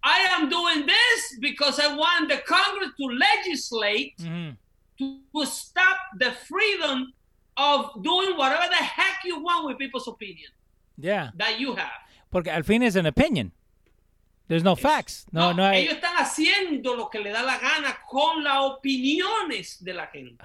[0.04, 4.56] I am doing this because I want the Congress to legislate Ujú.
[4.98, 7.14] to stop the freedom
[7.58, 10.50] of doing whatever the heck you want with people's opinion
[10.98, 11.32] Yeah.
[11.36, 11.92] that you have.
[12.32, 13.52] Porque al fin es an opinion.
[14.50, 15.28] There's no facts.
[15.32, 15.84] No, no, hay.
[15.84, 20.44] ellos están haciendo lo que le da la gana con las opiniones de la gente.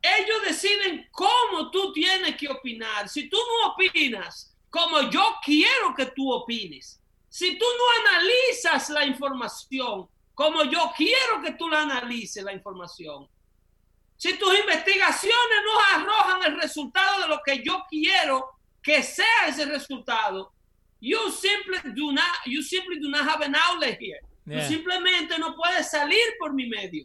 [0.00, 3.08] Ellos deciden cómo tú tienes que opinar.
[3.08, 9.04] Si tú no opinas como yo quiero que tú opines, si tú no analizas la
[9.04, 13.28] información como yo quiero que tú la analices la información,
[14.16, 19.64] si tus investigaciones no arrojan el resultado de lo que yo quiero que sea ese
[19.64, 20.52] resultado,
[21.00, 24.20] you simply do not, you simply do not have an outlet here.
[24.46, 24.60] Yeah.
[24.62, 27.04] Tú simplemente no puedes salir por mi medio.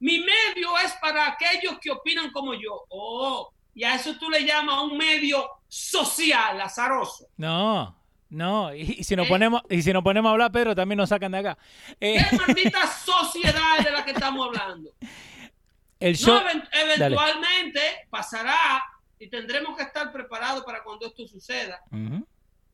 [0.00, 2.84] Mi medio es para aquellos que opinan como yo.
[2.90, 7.26] Oh, y a eso tú le llamas un medio social, azaroso.
[7.38, 7.96] No,
[8.28, 8.74] no.
[8.74, 9.28] Y, y si nos ¿Eh?
[9.30, 11.58] ponemos, y si nos ponemos a hablar, Pedro, también nos sacan de acá.
[12.00, 14.90] Eh, ¿Qué maldita sociedad de la que estamos hablando?
[16.00, 16.34] el show.
[16.34, 18.82] No, even- eventualmente pasará
[19.18, 21.80] y tendremos que estar preparados para cuando esto suceda.
[21.90, 22.26] Ujú.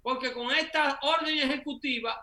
[0.03, 2.19] Porque con esta orden ejecutiva,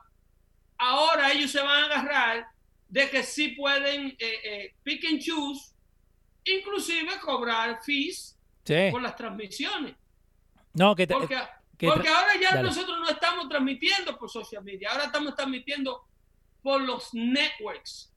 [0.77, 2.47] ahora ellos se van a agarrar
[2.87, 5.73] de que sí pueden eh, eh, pick and choose,
[6.45, 8.89] inclusive cobrar fees Sí.
[8.91, 9.95] por las transmisiones.
[10.73, 11.37] No, que te- Porque,
[11.77, 12.63] que porque ahora ya dale.
[12.63, 16.05] nosotros no estamos transmitiendo por social media, ahora estamos transmitiendo
[16.61, 18.11] por los networks.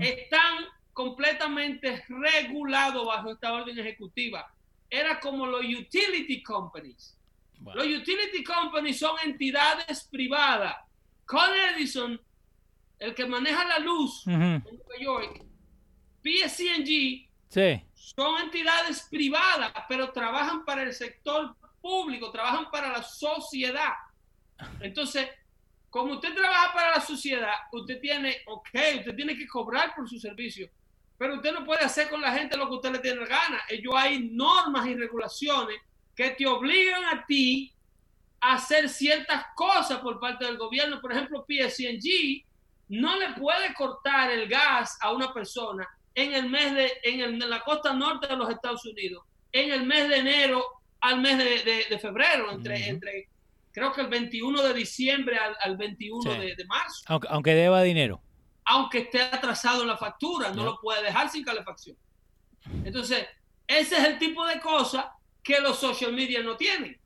[0.00, 4.46] Están completamente regulados bajo esta orden ejecutiva.
[4.88, 7.17] Era como los utility companies.
[7.74, 10.76] Los utility companies son entidades privadas.
[11.24, 12.20] Con Edison,
[12.98, 14.32] el que maneja la luz ujú.
[14.32, 15.42] en Nueva York,
[16.22, 17.82] PSG, Sí.
[17.94, 23.92] son entidades privadas, pero trabajan para el sector público, trabajan para la sociedad.
[24.80, 25.28] Entonces,
[25.90, 28.68] como usted trabaja para la sociedad, usted tiene, ok,
[28.98, 30.68] usted tiene que cobrar por su servicio,
[31.16, 33.60] pero usted no puede hacer con la gente lo que usted le tiene gana.
[33.68, 35.76] Ellos hay normas y regulaciones
[36.18, 37.72] que te obligan a ti
[38.40, 41.00] a hacer ciertas cosas por parte del gobierno.
[41.00, 42.44] Por ejemplo, PSG
[42.88, 47.60] no le puede cortar el gas a una persona en el mes de, en, la
[47.60, 50.64] costa norte de los Estados Unidos, en el mes de enero
[51.00, 53.28] al mes de, febrero, entre, entre
[53.70, 57.04] creo que el 21 de diciembre al, 21 de, marzo.
[57.28, 58.20] Aunque, deba dinero.
[58.64, 61.96] Aunque esté atrasado en la factura, no, lo puede dejar sin calefacción.
[62.84, 63.24] Entonces,
[63.68, 65.04] ese es el tipo de cosas
[65.48, 66.98] que los social media no tienen.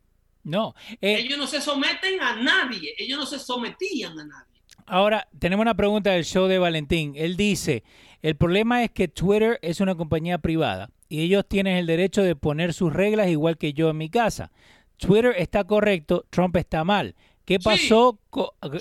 [0.42, 0.74] No.
[1.00, 4.52] Eh, ellos no se someten a nadie, ellos no se sometían a nadie.
[4.84, 7.14] Ahora, tenemos una pregunta del show de Valentín.
[7.16, 7.84] Él dice,
[8.20, 12.34] el problema es que Twitter es una compañía privada y ellos tienen el derecho de
[12.34, 14.50] poner sus reglas igual que yo en mi casa.
[14.96, 17.14] Twitter está correcto, Trump está mal.
[17.44, 18.18] ¿Qué pasó,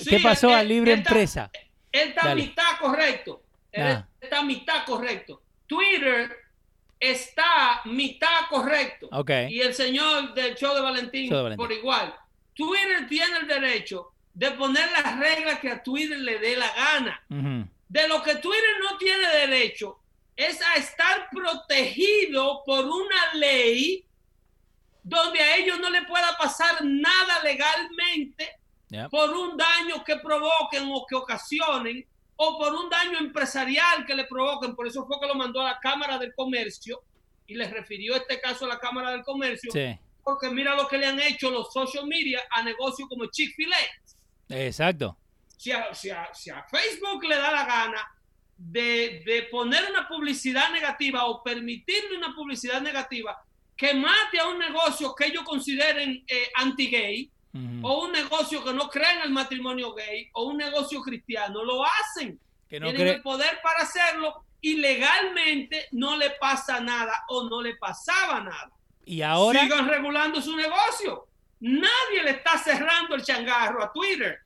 [0.10, 1.52] ¿qué pasó a libre empresa?
[1.92, 3.44] Él está a mitad correcto.
[3.72, 4.08] Él ah.
[4.20, 5.44] está a mitad correcto.
[5.68, 6.41] Twitter
[7.02, 9.10] está mitad correcto.
[9.12, 9.52] Okay.
[9.52, 12.16] Y el señor del show de Valentín, por igual.
[12.54, 17.24] Twitter tiene el derecho de poner las reglas que a Twitter le dé la gana.
[17.90, 20.00] De lo que Twitter no tiene derecho
[20.36, 24.06] es a estar protegido por una ley
[25.04, 28.60] donde a ellos no le pueda pasar nada legalmente
[29.10, 32.06] por un daño que provoquen o que ocasionen
[32.44, 34.76] o por un daño empresarial que le provoquen.
[34.76, 37.04] Por eso fue que lo mandó a la Cámara del Comercio
[37.46, 39.72] y les refirió este caso a la Cámara del Comercio.
[40.24, 44.56] Porque mira lo que le han hecho los social media a negocios como Chick-fil-A.
[44.58, 45.18] Exacto.
[45.56, 48.12] Si a, si, si a, Facebook le da la gana
[48.58, 53.38] de, de poner una publicidad negativa o permitirle una publicidad negativa,
[53.78, 57.32] que mate a un negocio que ellos consideren eh, anti-gay,
[57.82, 61.84] o un negocio que no cree en el matrimonio gay, o un negocio cristiano, lo
[61.84, 62.40] hacen.
[62.70, 67.62] Que no Tienen el poder para hacerlo y legalmente no le pasa nada o no
[67.62, 68.72] le pasaba nada.
[69.06, 69.62] Y ahora.
[69.62, 71.28] Sigan regulando su negocio.
[71.60, 74.40] Nadie le está cerrando el changarro a Twitter.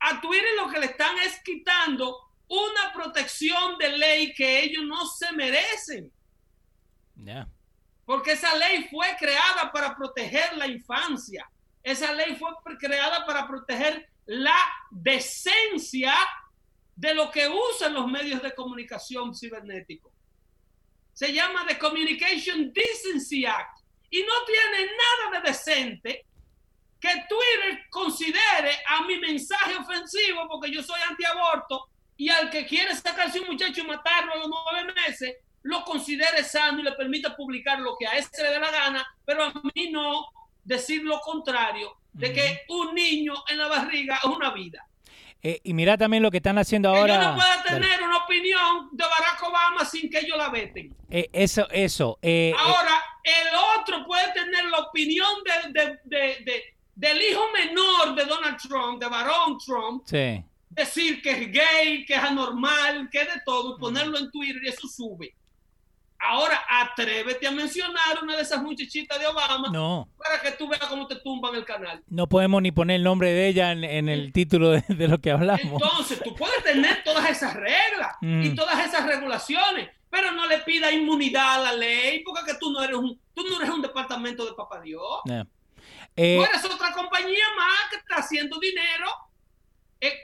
[0.00, 2.16] A Twitter lo que le están es quitando
[2.48, 6.10] una protección de ley que ellos no se merecen.
[8.04, 11.48] Porque esa ley fue creada para proteger la infancia.
[11.82, 14.58] Esa ley fue creada para proteger la
[14.90, 16.14] decencia
[16.94, 20.12] de lo que usan los medios de comunicación cibernético.
[21.12, 26.26] Se llama The Communication Decency Act y no tiene nada de decente
[27.00, 32.94] que Twitter considere a mi mensaje ofensivo porque yo soy antiaborto y al que quiere
[32.96, 37.36] sacarse un muchacho y matarlo a los nueve meses, lo considere sano y le permita
[37.36, 40.26] publicar lo que a ese le dé la gana, pero a mí no
[40.68, 44.84] decir lo contrario, de que un niño en la barriga es una vida.
[45.42, 47.18] Eh, y mira también lo que están haciendo ahora.
[47.18, 50.94] Que yo no pueda tener una opinión de Barack Obama sin que ellos la veten.
[51.08, 52.18] Eh, eso, eso.
[52.20, 55.28] Eh, ahora, el otro puede tener la opinión
[56.94, 60.02] del hijo menor de Donald Trump, de Barón Trump.
[60.06, 60.44] Sí.
[60.70, 64.60] Decir que es gay, que es anormal, que es de todo, y ponerlo en Twitter
[64.62, 65.34] y eso sube.
[66.20, 70.08] Ahora atrévete a mencionar una de esas muchachitas de Obama no.
[70.18, 72.02] para que tú veas cómo te tumban el canal.
[72.08, 75.80] No podemos ni poner el nombre de ella en, el título de, lo que hablamos.
[75.80, 78.54] Entonces, tú puedes tener todas esas reglas y mm.
[78.56, 82.96] todas esas regulaciones, pero no le pida inmunidad a la ley porque tú no eres
[82.96, 85.20] un, tú no eres un departamento de papá Dios.
[86.16, 89.08] Eh, tú eres otra compañía más que está haciendo dinero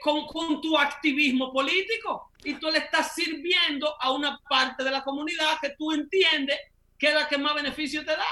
[0.05, 5.03] con, con, tu activismo político y tú le estás sirviendo a una parte de la
[5.03, 6.59] comunidad que tú entiendes
[6.95, 8.23] que es la que más beneficio te da.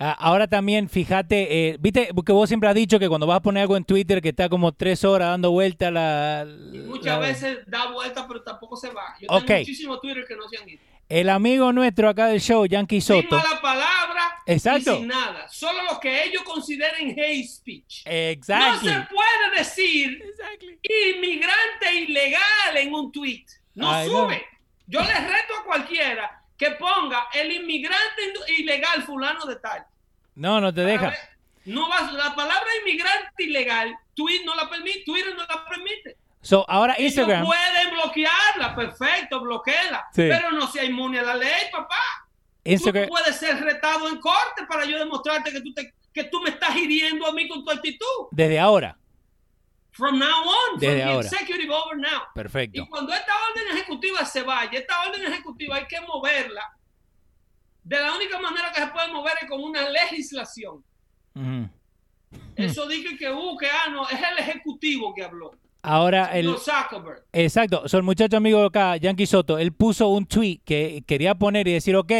[0.00, 3.40] Ah, ahora también, fíjate, eh, viste, porque vos siempre has dicho que cuando vas a
[3.40, 6.44] poner algo en Twitter que está como tres horas dando vuelta la...
[6.86, 9.14] muchas veces da vuelta, pero tampoco se va.
[9.20, 10.82] Yo tengo muchísimos Twitter que no se han ido.
[11.08, 13.40] El amigo nuestro acá del show, Yankee Soto.
[13.40, 14.94] Sin la palabra Exacto.
[14.94, 15.48] y sin nada.
[15.48, 18.02] Solo lo que ellos consideren hate speech.
[18.04, 18.86] Exacto.
[18.86, 20.20] No se puede decir
[20.82, 23.44] inmigrante ilegal en un tweet.
[23.74, 24.44] No sube.
[24.88, 29.84] Yo les reto a cualquiera que ponga el inmigrante ilegal fulano de tal.
[30.34, 31.14] No, no te deja.
[31.66, 36.16] no va, la palabra inmigrante ilegal, Twitter no la permite, Twitter no la permite.
[36.46, 37.44] So, ahora Instagram.
[37.44, 40.06] pueden bloquearla, perfecto, bloqueala.
[40.14, 41.98] Pero no sea inmune a la ley, papá.
[42.62, 43.06] Instagram.
[43.06, 46.50] Tú puedes ser retado en corte para yo demostrarte que tú, te, que tú me
[46.50, 48.28] estás hiriendo a mí con tu actitud.
[48.30, 48.96] Desde ahora.
[49.90, 51.26] From now on, Desde from ahora.
[51.26, 52.22] executive over now.
[52.32, 52.80] Perfecto.
[52.80, 56.62] Y cuando esta orden ejecutiva se vaya, esta orden ejecutiva hay que moverla.
[57.82, 60.84] De la única manera que se puede mover es con una legislación.
[62.54, 65.50] Eso dije que, uh, que ah, no, es el ejecutivo que habló.
[65.88, 66.52] Ahora el
[67.32, 71.68] exacto, so, el muchacho amigo acá, Yankee Soto, él puso un tweet que quería poner
[71.68, 72.12] y decir, ok,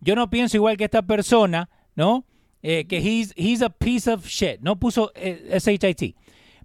[0.00, 2.24] yo no pienso igual que esta persona, ¿no?
[2.64, 4.58] Eh, que he's, he's a piece of shit.
[4.60, 6.16] No puso eh, S-H-I-T.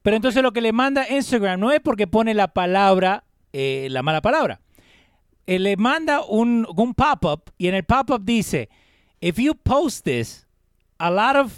[0.01, 4.01] Pero entonces lo que le manda Instagram no es porque pone la palabra, eh, la
[4.01, 4.59] mala palabra.
[5.45, 8.67] Eh, le manda un, un pop-up y en el pop-up dice,
[9.21, 10.47] if you post this,
[10.97, 11.53] a lot of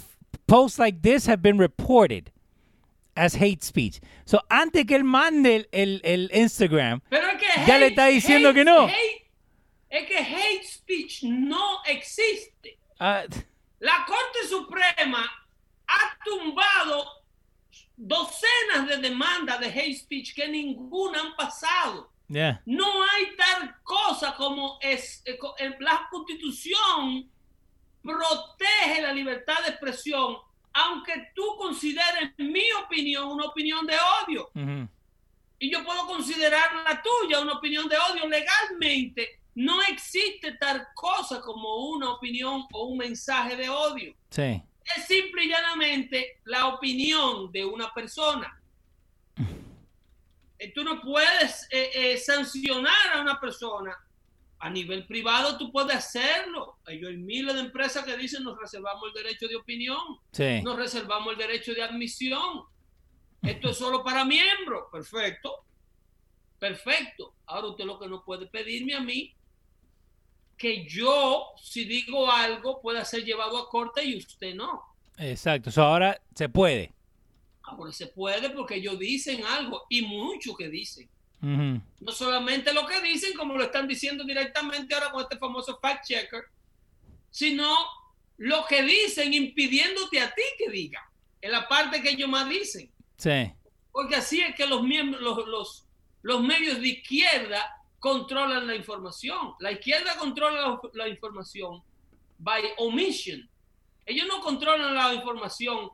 [0.46, 2.30] posts like this have been reported
[3.14, 4.00] as hate speech.
[4.24, 7.90] So antes que él mande el, el- el Instagram, Pero es que Ya le hate-
[7.90, 8.86] está diciendo hate- que no.
[8.88, 9.26] hate-
[9.90, 12.78] es que hate speech no existe.
[12.98, 13.24] ah,
[13.80, 15.24] La Corte Suprema
[15.88, 17.04] ha tumbado
[17.96, 22.10] docenas de demandas de hate speech que ninguna han pasado.
[22.28, 25.36] yeah, No hay tal cosa como es, eh,
[25.80, 27.28] la constitución
[28.02, 30.36] protege la libertad de expresión,
[30.72, 34.50] aunque tú consideres mi opinión una opinión de odio.
[35.58, 39.40] Y yo puedo considerar la tuya una opinión de odio legalmente.
[39.54, 44.14] No existe tal cosa como una opinión o un mensaje de odio.
[44.30, 44.62] sí,
[44.96, 48.58] Es simple y llanamente la opinión de una persona.
[50.58, 53.98] Eh, Tú no puedes eh, eh, sancionar a una persona.
[54.60, 56.78] A nivel privado tú puedes hacerlo.
[56.84, 59.98] Hay miles de empresas que dicen nos reservamos el derecho de opinión,
[60.32, 60.60] sí.
[60.62, 62.64] nos reservamos el derecho de admisión.
[63.42, 64.84] Esto es solo para miembros.
[64.92, 65.64] Perfecto.
[66.58, 67.34] Perfecto.
[67.46, 69.34] Ahora usted lo que no puede pedirme a mí
[70.60, 74.82] que yo, si digo algo, pueda ser llevado a corte y usted no.
[75.16, 75.70] Exacto.
[75.82, 76.92] Ahora se puede.
[77.62, 81.08] Ahora se puede porque ellos dicen algo y mucho que dicen.
[81.42, 86.06] No solamente lo que dicen, como lo están diciendo directamente ahora con este famoso fact
[86.06, 86.44] checker,
[87.30, 87.74] sino
[88.36, 91.00] lo que dicen impidiéndote a ti que diga.
[91.40, 92.90] En la parte que ellos más dicen.
[93.16, 93.52] Sí.
[93.92, 95.86] Porque así es que los, miembros, los, los,
[96.22, 99.54] los medios de izquierda controlan la información.
[99.60, 101.82] La izquierda controla la, la información
[102.38, 103.48] by omission.
[104.04, 105.90] Ellos no controlan la información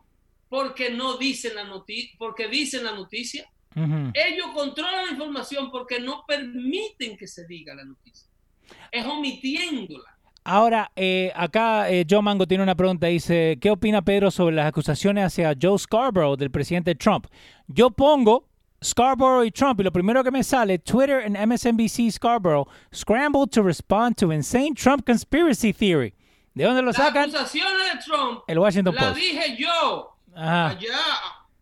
[0.48, 3.50] porque no dicen la noticia, porque dicen la noticia.
[3.76, 4.10] Ujú.
[4.14, 8.28] Ellos controlan la información porque no permiten que se diga la noticia.
[8.90, 10.04] Es omitiéndola.
[10.44, 13.06] Ahora, eh, acá eh, Joe Mango tiene una pregunta.
[13.08, 17.26] Dice, ¿qué opina Pedro sobre las acusaciones hacia Joe Scarborough del presidente Trump?
[17.66, 18.48] Yo pongo
[18.82, 23.62] Scarborough y Trump y lo primero que me sale, Twitter and MSNBC Scarborough scrambled to
[23.62, 26.14] respond to insane Trump conspiracy theory.
[26.54, 27.24] ¿De dónde lo Las sacan?
[27.24, 29.16] acusaciones de Trump El Washington la Post.
[29.16, 30.68] dije yo Ajá.
[30.68, 30.96] allá,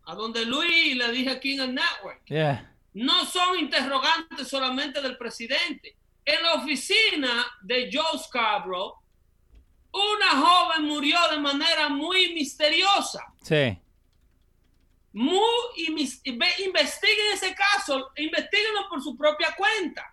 [0.07, 2.25] a donde Luis le dije aquí en el network.
[2.27, 2.71] Yeah.
[2.95, 5.97] no son interrogantes solamente del presidente.
[6.25, 8.95] En la oficina de Joe Scarborough,
[9.93, 13.33] una joven murió de manera muy misteriosa.
[13.43, 13.79] Sí.
[15.13, 15.39] Muy,
[15.87, 20.13] investiguen ese caso, investiguenlo por su propia cuenta,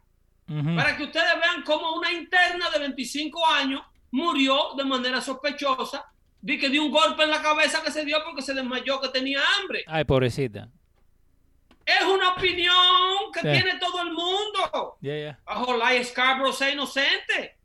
[0.75, 3.81] para que ustedes vean cómo una interna de 25 años
[4.11, 6.10] murió de manera sospechosa,
[6.41, 9.09] de que dio un golpe en la cabeza que se dio porque se desmayó que
[9.09, 9.83] tenía hambre.
[9.87, 10.69] Ay, pobrecita.
[11.85, 13.47] Es una opinión que Sí.
[13.61, 14.97] tiene todo el mundo.
[15.01, 15.39] Yeah, yeah.
[15.45, 17.57] bajo la Scarborough sea inocente.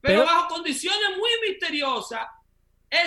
[0.00, 2.26] Pero- Pero, bajo condiciones muy misteriosas,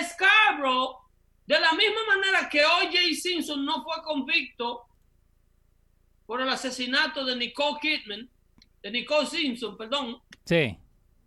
[0.04, 0.98] Scarborough,
[1.46, 2.98] de la misma manera que O.J.
[3.14, 4.86] Simpson no fue convicto
[6.26, 8.30] por el asesinato de Nicole Kidman,
[8.82, 10.76] de Nicole Simpson, perdón, Sí.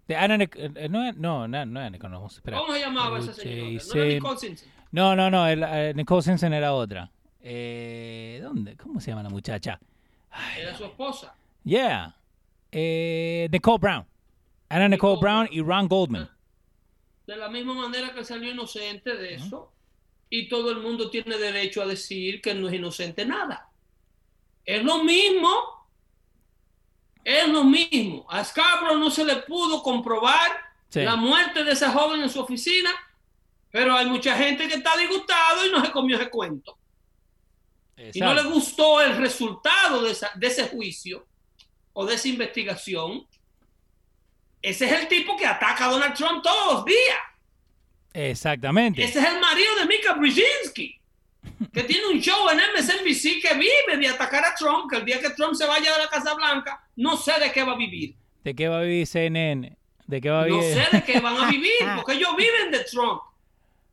[0.08, 2.58] De Anna Nic- eh, no, no, no, no era Nicole, no, espera.
[2.60, 3.84] ¿cómo se llamaba esa señora?
[3.94, 4.70] No era Nicole Simpson.
[4.92, 7.12] No, no, no, el, eh, Nicole Simpson era otra.
[7.42, 8.76] Eh, ¿Dónde?
[8.78, 9.80] ¿Cómo se llama la muchacha?
[10.32, 11.34] Ay, Era su esposa.
[11.64, 12.16] yeah.
[12.72, 14.06] Eh, Nicole Brown.
[14.70, 15.58] Anna Nicole Nicole Brown Brown.
[15.58, 16.30] y Ron Goldman.
[17.28, 19.72] De la misma manera que salió inocente de eso,
[20.30, 23.70] y todo el mundo tiene derecho a decir que no es inocente nada.
[24.66, 25.85] Es lo mismo,
[27.26, 28.26] es lo mismo.
[28.30, 31.02] A Scarborough no se le pudo comprobar Sí.
[31.02, 32.90] la muerte de esa joven en su oficina,
[33.72, 36.78] pero hay mucha gente que está disgustado y no se comió ese cuento.
[38.14, 41.26] Y no le gustó el resultado de, esa- de ese juicio
[41.94, 43.28] o de esa investigación.
[44.62, 47.18] Ese es el tipo que ataca a Donald Trump todos los días.
[48.14, 49.04] Exactamente.
[49.04, 51.00] Ese es el marido de Mika Brzezinski,
[51.74, 55.20] que tiene un show en MSNBC que vive de atacar a Trump, que el día
[55.20, 58.16] que Trump se vaya de la Casa Blanca, no sé de qué va a vivir.
[58.44, 59.78] ¿De qué va a vivir CNN?
[60.08, 60.74] ¿De qué va a No vivir?
[60.74, 63.22] sé de qué van a vivir, porque ellos viven de Trump.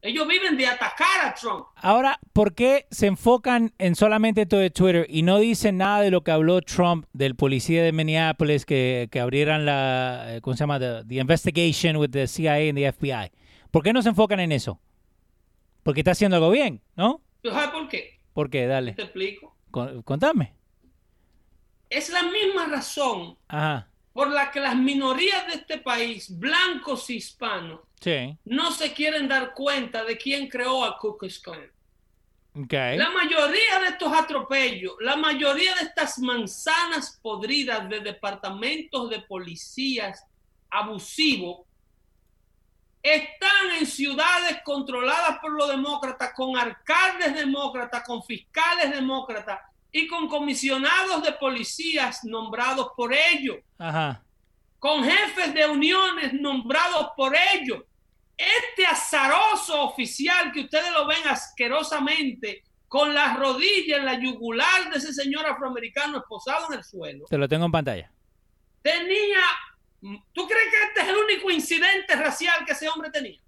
[0.04, 1.64] Ellos viven de atacar a Trump.
[1.76, 6.10] Ahora, ¿por qué se enfocan en solamente todo de Twitter y no dicen nada de
[6.10, 10.64] lo que habló Trump del policía de Minneapolis que, que abrieran la, eh, ¿cómo se
[10.64, 10.80] llama?
[10.80, 13.30] The, the investigation with the CIA and the FBI.
[13.70, 14.80] ¿Por qué no se enfocan en eso?
[15.84, 17.20] Porque está haciendo algo bien, ¿no?
[17.43, 18.18] ¿Tú sabes por qué?
[18.32, 18.66] ¿Por qué?
[18.66, 18.93] Dale.
[18.93, 19.57] Te explico.
[19.70, 20.55] Con- Contame.
[21.90, 23.88] Es la misma razón Ajá.
[24.12, 28.36] por la que las minorías de este país, blancos y hispanos, Sí.
[28.45, 31.70] no se quieren dar cuenta de quién creó a Ku Klux Klan.
[32.55, 32.72] Ok.
[32.72, 40.24] La mayoría de estos atropellos, la mayoría de estas manzanas podridas de departamentos de policías
[40.70, 41.66] abusivos,
[43.03, 50.28] están en ciudades controladas por los demócratas, con alcaldes demócratas, con fiscales demócratas y con
[50.28, 54.22] comisionados de policías nombrados por ellos, Ajá.
[54.78, 57.82] con jefes de uniones nombrados por ellos.
[58.36, 64.98] Este azaroso oficial que ustedes lo ven asquerosamente con la rodilla en la yugular de
[64.98, 68.11] ese señor afroamericano esposado en el suelo, Te lo tengo en pantalla.
[68.82, 69.40] tenía...
[70.32, 73.38] ¿Tú crees que este es el único incidente racial que ese hombre tenía?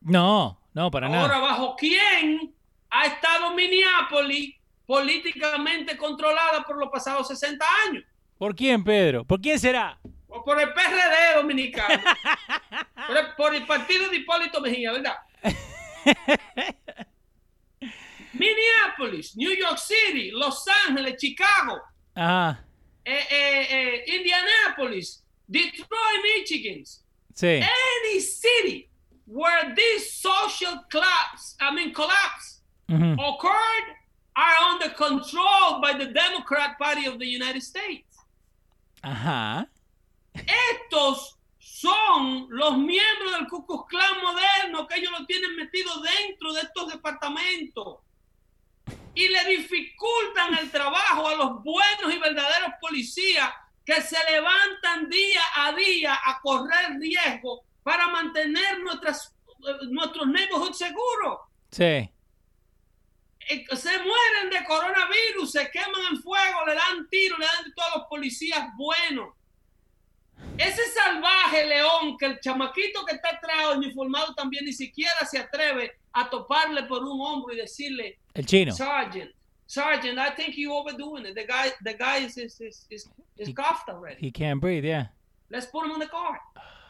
[0.00, 1.38] No, no, para Ahora, nada.
[1.40, 2.54] ¿bajo quién
[2.88, 8.04] ha estado Minneapolis políticamente controlada por los pasados 60 años?
[8.38, 9.24] ¿Por quién, Pedro?
[9.24, 10.00] ¿Por quién será?
[10.26, 12.02] Por el PRD dominicano.
[13.06, 15.16] por, el, por el partido de Hipólito Mejía, ¿verdad?
[18.32, 21.80] Minneapolis, New York City, Los Ángeles, Chicago,
[22.14, 22.64] Ajá.
[23.04, 26.84] eh, eh, eh, Indianapolis, Detroit, Michigan.
[27.34, 27.62] Sí.
[27.62, 28.88] Any city
[29.26, 33.86] where this social collapse, I mean collapse, occurred
[34.36, 38.16] are under control by the Democrat Party of the United States.
[39.02, 39.66] Ajá.
[40.34, 46.52] Estos son los miembros del Ku Klux Klan moderno que ellos lo tienen metido dentro
[46.52, 47.98] de estos departamentos
[49.14, 53.50] y le dificultan el trabajo a los buenos y verdaderos policías
[53.84, 59.34] que se levantan día a día a correr riesgo para mantener nuestras,
[59.88, 61.40] nuestros neighborhoods seguros.
[61.70, 62.10] Sí.
[63.48, 67.72] Eh, se mueren de coronavirus, se queman en fuego, le dan tiro, le dan de
[67.72, 69.34] todos los policías buenos.
[70.56, 75.98] Ese salvaje león que el chamaquito que está atrás, uniformado también, ni siquiera se atreve
[76.12, 78.72] a toparle por un hombro y decirle, El chino.
[78.72, 79.32] Sergeant,
[79.70, 81.36] Sergeant, I think you overdoing it.
[81.36, 83.08] The guy, the guy is, is, is, is,
[83.38, 84.16] is He- cuffed already.
[84.20, 85.06] He can't breathe, yeah.
[85.48, 86.40] Let's put him on the car.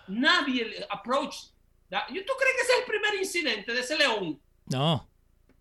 [0.09, 1.35] Nadie le approach.
[1.91, 2.05] that.
[2.09, 4.41] ¿Y ¿Tú crees que ese es el primer incidente de ese león?
[4.71, 5.07] No.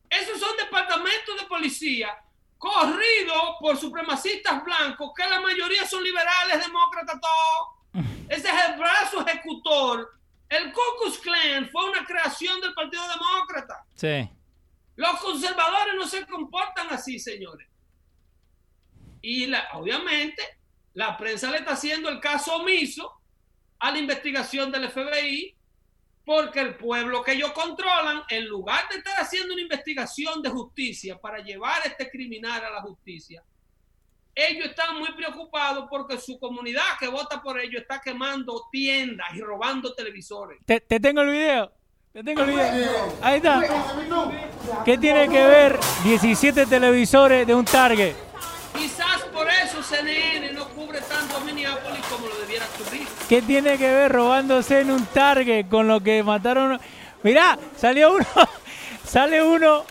[0.10, 2.08] Esos son departamentos de policía
[2.58, 8.06] corridos por supremacistas blancos, que la mayoría son liberales, demócratas, todo.
[8.30, 10.10] Ese es el brazo ejecutor.
[10.48, 13.84] El Ku Klux Klan fue una creación del Partido Demócrata.
[13.96, 14.30] Sí.
[15.00, 17.70] Los conservadores no se comportan así, señores.
[19.22, 20.44] Y la- obviamente
[20.94, 23.10] la prensa le está haciendo el caso omiso
[23.80, 25.56] a la investigación del FBI
[26.26, 31.18] porque el pueblo que ellos controlan, en lugar de estar haciendo una investigación de justicia
[31.18, 33.42] para llevar a este criminal a la justicia,
[34.36, 39.40] ellos están muy preocupados porque su comunidad que vota por ellos está quemando tiendas y
[39.40, 40.60] robando televisores.
[40.66, 41.72] Te, te tengo el video.
[42.12, 43.14] Te tengo el video.
[43.22, 43.62] Ahí está.
[44.84, 48.16] ¿Qué tiene que ver 17 televisores de un Target?
[48.76, 53.08] Quizás por eso CNN no cubre tanto a Minneapolis como lo debiera cubrir.
[53.28, 56.80] ¿Qué tiene que ver robándose en un Target con lo que mataron?
[57.22, 58.26] Mirá, salió uno.
[59.06, 59.86] Sale uno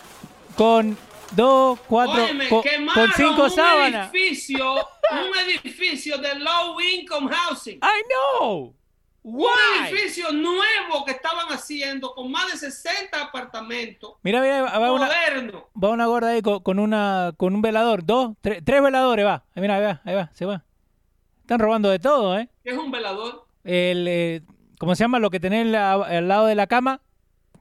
[0.55, 0.97] con
[1.31, 2.61] dos, cuatro, Óyeme, con,
[2.93, 4.13] con cinco un sábanas.
[4.13, 7.79] edificio, un edificio de low income housing.
[7.83, 8.03] I
[8.39, 8.73] know.
[9.21, 9.43] Un
[9.85, 14.13] edificio nuevo que estaban haciendo con más de 60 apartamentos.
[14.23, 18.05] Mira, mira, va una, va una gorda ahí con, con una, con un velador.
[18.05, 19.43] Dos, tres, tres veladores, va.
[19.55, 20.63] Ahí, mira, ahí va, ahí va, se va.
[21.41, 22.49] Están robando de todo, ¿eh?
[22.63, 23.45] que es un velador.
[23.63, 24.41] El, eh,
[24.79, 25.19] ¿Cómo se llama?
[25.19, 27.01] Lo que tenés la- al lado de la cama.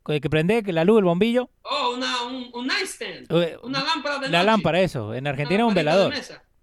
[0.06, 1.50] Que prende, que la luz, el bombillo.
[1.64, 3.26] Oh, una, un, un nightstand.
[3.30, 4.46] Eh, Una lámpara de La noche.
[4.46, 5.12] lámpara, eso.
[5.12, 6.14] En Argentina Una un velador.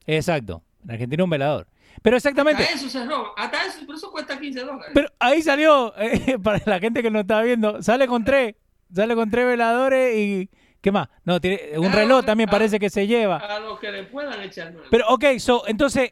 [0.07, 0.63] Exacto.
[0.83, 1.67] En Argentina un velador.
[2.05, 2.61] Pero exactamente.
[2.61, 3.31] Hasta eso se roba.
[3.35, 4.91] Hasta eso, por eso cuesta 15 dólares.
[4.93, 8.53] Pero ahí salió, eh, para la gente que no estaba viendo, sale con tres.
[8.93, 10.49] Sale con tres veladores y.
[10.81, 11.09] ¿Qué más?
[11.23, 13.37] No, tiene un reloj también parece que se lleva.
[13.37, 14.85] a lo que le puedan echar mano.
[14.91, 16.11] Pero, ok, so, entonces.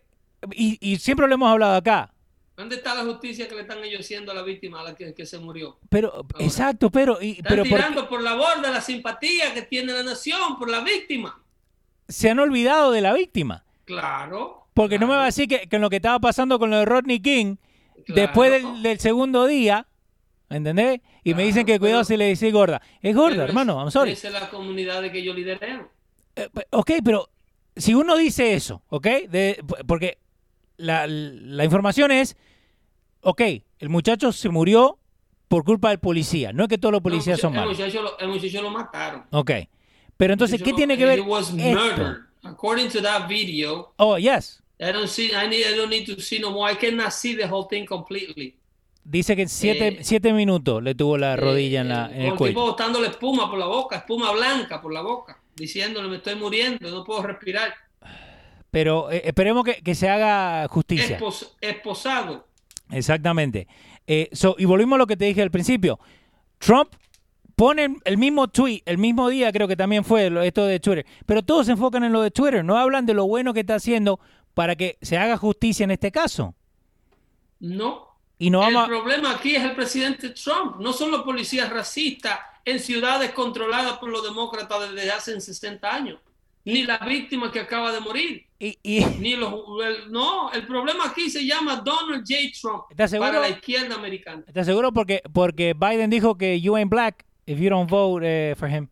[0.53, 2.11] Y, y siempre lo hemos hablado acá.
[2.57, 5.13] ¿Dónde está la justicia que le están ellos haciendo a la víctima, a la que,
[5.13, 5.77] que se murió?
[5.89, 7.21] Pero, exacto, pero.
[7.21, 10.57] Y, Están pero ¿por qué tirando por la borda la simpatía que tiene la nación
[10.57, 11.39] por la víctima.
[12.07, 13.63] se han olvidado de la víctima.
[13.85, 14.62] Claro.
[14.73, 16.85] Porque no me va a decir que, que lo que estaba pasando con lo de
[16.85, 17.57] Rodney King,
[18.05, 18.21] claro.
[18.21, 19.87] después del, del segundo día,
[20.49, 21.01] ¿entendés?
[21.23, 22.81] Y me dicen que cuidado si le decís gorda.
[23.01, 24.11] Es gorda, hermano, I'm sorry.
[24.11, 25.89] Esa es la comunidad de que yo lidereo.
[26.35, 27.29] Eh, ok, pero
[27.75, 29.05] si uno dice eso, ¿ok?
[29.29, 30.17] De- porque
[30.77, 32.35] la, la información es,
[33.21, 33.41] ok,
[33.79, 34.97] el muchacho se murió
[35.47, 36.51] por culpa del policía.
[36.51, 37.77] No es que todos los policías No, son el malos.
[37.77, 39.25] muchacho lo- el muchacho lo mataron.
[39.31, 39.51] Ok.
[40.17, 42.15] Pero entonces, ¿qué tiene que ver he was esto?
[42.43, 44.62] according to that video, Oh, yes.
[44.83, 45.31] I don't see.
[45.33, 45.65] I need.
[45.65, 46.71] I don't need to see no more.
[46.71, 48.55] I cannot see the whole thing completely.
[49.05, 52.35] Dice que siete, Eh, siete minutos le tuvo la rodilla en, la, Eh, en el
[52.35, 52.53] cuello.
[52.53, 56.89] tipo botándole espuma por la boca, espuma blanca por la boca, diciéndole me estoy muriendo,
[56.89, 57.73] no puedo respirar.
[58.71, 61.17] Pero eh, esperemos que, que se haga justicia.
[61.17, 62.47] Espos- esposado.
[62.91, 63.67] Exactamente.
[64.07, 65.99] Eh, so, y volvimos a lo que te dije al principio.
[66.59, 66.89] Trump
[67.55, 71.43] pone el mismo tweet, el mismo día creo que también fue esto de Twitter, pero
[71.43, 74.19] todos se enfocan en lo de Twitter, no hablan de lo bueno que está haciendo
[74.53, 76.53] para que se haga justicia en este caso.
[77.59, 78.07] No.
[78.39, 82.39] Y no el vamos problema aquí es el presidente Trump, no son los policías racistas
[82.65, 86.19] en ciudades controladas por los demócratas desde hace 60 años,
[86.65, 89.53] ni la víctima que acaba de morir, y- y- ni los...
[89.85, 92.35] el- no, el problema aquí se llama Donald J.
[92.59, 92.83] Trump
[93.19, 94.43] para la izquierda americana.
[94.47, 94.91] ¿Estás seguro?
[94.91, 98.87] Porque, porque Biden dijo que you ain't black if you don't vote eh, for him.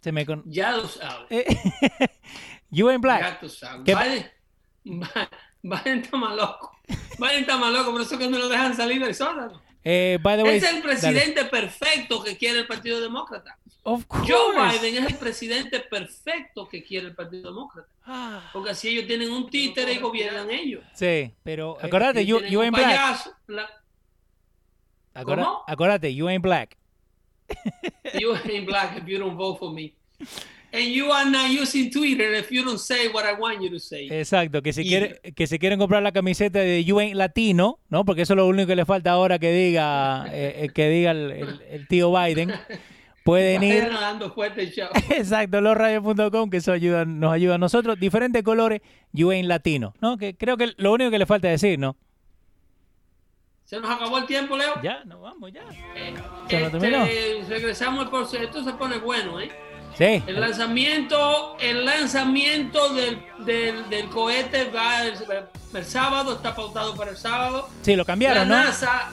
[0.00, 0.42] Se me con...
[0.46, 1.26] Ya lo sabes.
[1.30, 1.44] Eh,
[2.70, 3.20] you ain't black.
[3.22, 3.82] Ya tú sabes.
[3.84, 4.30] ¿Qué- Biden,
[5.62, 6.78] Biden está más loco.
[7.18, 9.60] Biden está más loco, por eso que no lo dejan salir del sótano.
[9.84, 10.82] Eh, by the way, Es el dale.
[10.82, 13.56] presidente perfecto que quiere el Partido Demócrata.
[13.82, 14.30] Of course.
[14.30, 17.88] Joe Biden es el presidente perfecto que quiere el Partido Demócrata.
[18.04, 18.50] Ah.
[18.52, 20.84] Porque así ellos tienen un títere y gobiernan ellos.
[20.94, 23.26] Sí, pero acuérdate, you, ain't black.
[23.46, 23.70] la-
[25.66, 26.76] acuérdate, you ain't black.
[28.18, 29.94] You ain't black if you don't vote for me.
[30.72, 33.80] And you are not using Twitter if you don't say what I want you to
[33.80, 34.06] say.
[34.08, 38.04] Exacto, que si, quiere, que si quieren comprar la camiseta de You Ain't Latino, ¿no?
[38.04, 41.10] Porque eso es lo único que le falta ahora que diga, eh, eh, que diga
[41.10, 42.52] el, el- el tío Biden.
[43.24, 44.88] Pueden ir, Vayan dando fuerte el show.
[45.10, 47.98] exacto, losradios.com, que eso ayuda, nos ayuda a nosotros.
[48.00, 48.80] Diferentes colores,
[49.12, 50.16] You Ain't Latino, ¿no?
[50.16, 51.96] Que creo que lo único que le falta decir, ¿no?
[53.70, 54.82] Se nos acabó el tiempo, Leo.
[54.82, 55.62] Ya, nos vamos, ya.
[55.94, 56.12] Eh,
[56.48, 58.42] ¿Se lo este, regresamos al proceso.
[58.42, 59.48] Esto se pone bueno, ¿eh?
[59.96, 65.14] Sí, El lanzamiento, el lanzamiento del, del, del cohete va el,
[65.74, 67.68] el sábado, está pautado para el sábado.
[67.82, 68.56] sí, lo cambiaron, ¿no?
[68.56, 69.10] la NASA,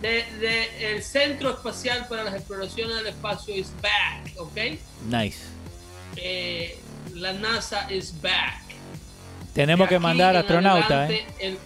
[0.00, 4.58] de, de- el Centro Espacial para las Exploraciones del Espacio is back, ¿ok?
[5.08, 5.40] Nice.
[6.16, 6.78] Eh,
[7.14, 8.62] la NASA is back.
[9.54, 11.26] Tenemos que mandar astronautas, ¿eh?
[11.40, 11.58] El,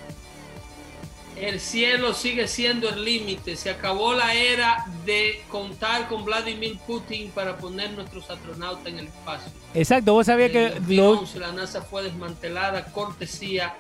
[1.37, 3.57] el cielo sigue siendo el límite.
[3.57, 9.07] Se acabó la era de contar con Vladimir Putin para poner nuestros astronautas en el
[9.07, 9.53] espacio.
[9.75, 13.75] Exacto, vos sabías que lo, 2011 la NASA fue desmantelada cortesía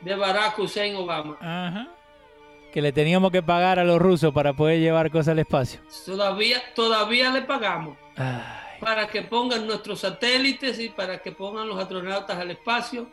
[0.00, 1.36] de Barack Hussein Obama.
[1.40, 1.88] Ajá.
[2.72, 5.80] Que le teníamos que pagar a los rusos para poder llevar cosas al espacio.
[6.04, 11.78] Todavía, todavía le pagamos Ay, para que pongan nuestros satélites y para que pongan los
[11.78, 13.06] astronautas al espacio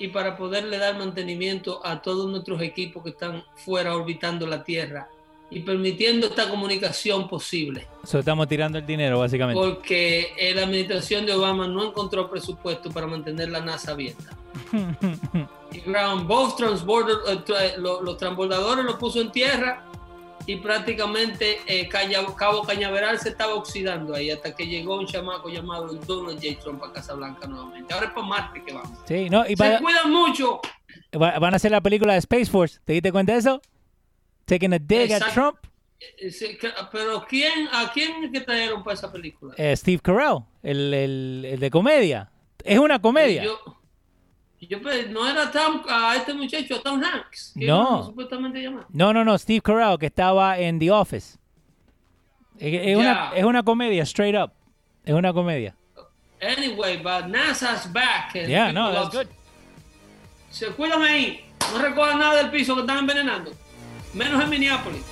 [0.00, 5.08] y para poderle dar mantenimiento a todos nuestros equipos que están fuera orbitando la Tierra
[5.50, 7.86] y permitiendo esta comunicación posible.
[8.04, 9.60] so estamos tirando el dinero, básicamente.
[9.60, 14.36] Porque la administración de Obama no encontró presupuesto para mantener la NASA abierta.
[15.72, 19.86] Y ground both eh, los transbordadores los puso en tierra
[20.46, 25.88] y prácticamente eh, Cabo Cañaveral se estaba oxidando ahí hasta que llegó un chamaco llamado
[25.94, 26.58] Donald J.
[26.60, 27.92] Trump a Casablanca nuevamente.
[27.94, 28.98] Ahora es para Marte que vamos.
[29.06, 30.60] sí, no, y Se cuidan mucho.
[31.20, 32.80] va- van a hacer la película de Space Force.
[32.84, 33.60] ¿Te diste cuenta de eso?
[34.46, 35.32] Taking a dig at.
[35.32, 35.56] Trump.
[36.18, 36.58] Eh,
[36.90, 39.54] Pero ¿quién, ¿a quién que trajeron para esa película?
[39.58, 42.30] Eh, Steve Carell, el, el- el de comedia.
[42.64, 43.44] Es una comedia.
[43.44, 43.58] Yo,
[44.66, 47.54] yo pe- no era Tom, a este muchacho, Tom Hanks.
[47.58, 48.04] que No.
[48.04, 48.86] supuestamente llamar.
[48.90, 51.38] No, no, no, Steve Carell, que estaba en The Office.
[52.58, 54.52] Es, una, es una comedia, straight up.
[55.04, 55.74] Es una comedia.
[56.42, 58.32] Anyway, but NASA's back.
[58.34, 59.26] Yeah, no, that's good.
[60.50, 61.44] Se cuídame ahí.
[61.72, 63.52] No recojan nada del piso que están envenenando.
[64.14, 65.02] Menos en Minneapolis.